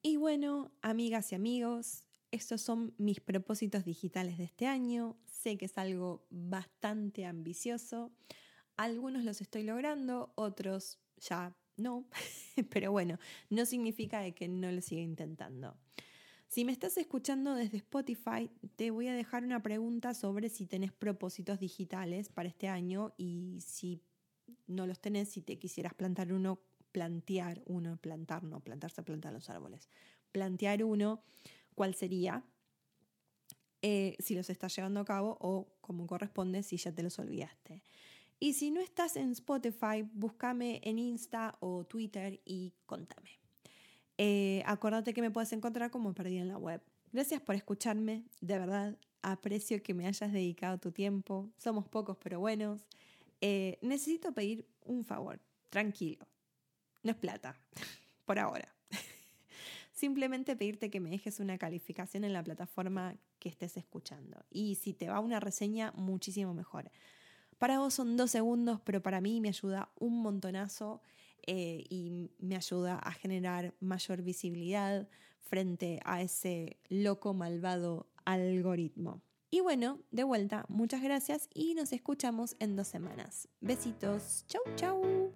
Y 0.02 0.16
bueno, 0.16 0.72
amigas 0.82 1.32
y 1.32 1.34
amigos, 1.34 2.06
estos 2.30 2.60
son 2.60 2.94
mis 2.98 3.20
propósitos 3.20 3.84
digitales 3.84 4.38
de 4.38 4.44
este 4.44 4.66
año. 4.66 5.16
Sé 5.26 5.56
que 5.58 5.64
es 5.64 5.78
algo 5.78 6.26
bastante 6.30 7.24
ambicioso. 7.24 8.12
Algunos 8.76 9.24
los 9.24 9.40
estoy 9.40 9.62
logrando, 9.62 10.32
otros 10.36 10.98
ya 11.16 11.56
no, 11.76 12.08
pero 12.70 12.92
bueno, 12.92 13.18
no 13.50 13.66
significa 13.66 14.30
que 14.32 14.48
no 14.48 14.70
lo 14.70 14.80
siga 14.80 15.02
intentando. 15.02 15.76
Si 16.48 16.64
me 16.64 16.72
estás 16.72 16.96
escuchando 16.96 17.54
desde 17.54 17.78
Spotify, 17.78 18.50
te 18.76 18.90
voy 18.90 19.08
a 19.08 19.14
dejar 19.14 19.44
una 19.44 19.62
pregunta 19.62 20.14
sobre 20.14 20.48
si 20.48 20.66
tenés 20.66 20.92
propósitos 20.92 21.58
digitales 21.58 22.28
para 22.28 22.48
este 22.48 22.68
año 22.68 23.12
y 23.16 23.58
si 23.60 24.00
no 24.66 24.86
los 24.86 25.00
tenés, 25.00 25.28
si 25.28 25.42
te 25.42 25.58
quisieras 25.58 25.94
plantar 25.94 26.32
uno, 26.32 26.60
plantear 26.92 27.62
uno, 27.66 27.96
plantar, 27.96 28.42
no, 28.42 28.60
plantarse, 28.60 29.02
plantar 29.02 29.32
los 29.32 29.50
árboles, 29.50 29.88
plantear 30.32 30.84
uno, 30.84 31.22
¿cuál 31.74 31.94
sería? 31.94 32.44
Eh, 33.82 34.16
si 34.18 34.34
los 34.34 34.50
estás 34.50 34.74
llevando 34.74 35.00
a 35.00 35.04
cabo 35.04 35.36
o 35.40 35.68
como 35.80 36.06
corresponde 36.06 36.62
si 36.62 36.76
ya 36.76 36.92
te 36.92 37.02
los 37.02 37.18
olvidaste. 37.18 37.82
Y 38.38 38.52
si 38.52 38.70
no 38.70 38.80
estás 38.80 39.16
en 39.16 39.30
Spotify, 39.32 40.02
búscame 40.12 40.80
en 40.84 40.98
Insta 40.98 41.56
o 41.60 41.84
Twitter 41.84 42.40
y 42.44 42.74
contame. 42.84 43.30
Eh, 44.18 44.62
acordate 44.66 45.14
que 45.14 45.22
me 45.22 45.30
puedes 45.30 45.52
encontrar 45.52 45.90
como 45.90 46.12
perdida 46.14 46.42
en 46.42 46.48
la 46.48 46.58
web. 46.58 46.82
Gracias 47.12 47.40
por 47.40 47.54
escucharme, 47.54 48.24
de 48.40 48.58
verdad, 48.58 48.98
aprecio 49.22 49.82
que 49.82 49.94
me 49.94 50.06
hayas 50.06 50.32
dedicado 50.32 50.78
tu 50.78 50.92
tiempo. 50.92 51.50
Somos 51.56 51.88
pocos 51.88 52.16
pero 52.22 52.40
buenos. 52.40 52.86
Eh, 53.40 53.78
necesito 53.82 54.32
pedir 54.32 54.66
un 54.84 55.04
favor, 55.04 55.40
tranquilo. 55.70 56.26
No 57.06 57.12
es 57.12 57.18
plata, 57.18 57.56
por 58.24 58.40
ahora. 58.40 58.68
Simplemente 59.92 60.56
pedirte 60.56 60.90
que 60.90 60.98
me 60.98 61.08
dejes 61.08 61.38
una 61.38 61.56
calificación 61.56 62.24
en 62.24 62.32
la 62.32 62.42
plataforma 62.42 63.14
que 63.38 63.48
estés 63.48 63.76
escuchando. 63.76 64.44
Y 64.50 64.74
si 64.74 64.92
te 64.92 65.08
va 65.08 65.20
una 65.20 65.38
reseña, 65.38 65.92
muchísimo 65.94 66.52
mejor. 66.52 66.90
Para 67.58 67.78
vos 67.78 67.94
son 67.94 68.16
dos 68.16 68.32
segundos, 68.32 68.80
pero 68.82 69.04
para 69.04 69.20
mí 69.20 69.40
me 69.40 69.50
ayuda 69.50 69.88
un 70.00 70.20
montonazo 70.20 71.00
eh, 71.46 71.84
y 71.88 72.28
me 72.40 72.56
ayuda 72.56 72.98
a 72.98 73.12
generar 73.12 73.72
mayor 73.78 74.22
visibilidad 74.22 75.08
frente 75.38 76.00
a 76.04 76.22
ese 76.22 76.80
loco 76.88 77.34
malvado 77.34 78.08
algoritmo. 78.24 79.22
Y 79.48 79.60
bueno, 79.60 80.00
de 80.10 80.24
vuelta, 80.24 80.64
muchas 80.68 81.02
gracias 81.02 81.48
y 81.54 81.74
nos 81.74 81.92
escuchamos 81.92 82.56
en 82.58 82.74
dos 82.74 82.88
semanas. 82.88 83.48
Besitos, 83.60 84.44
chau 84.48 84.62
chau. 84.74 85.32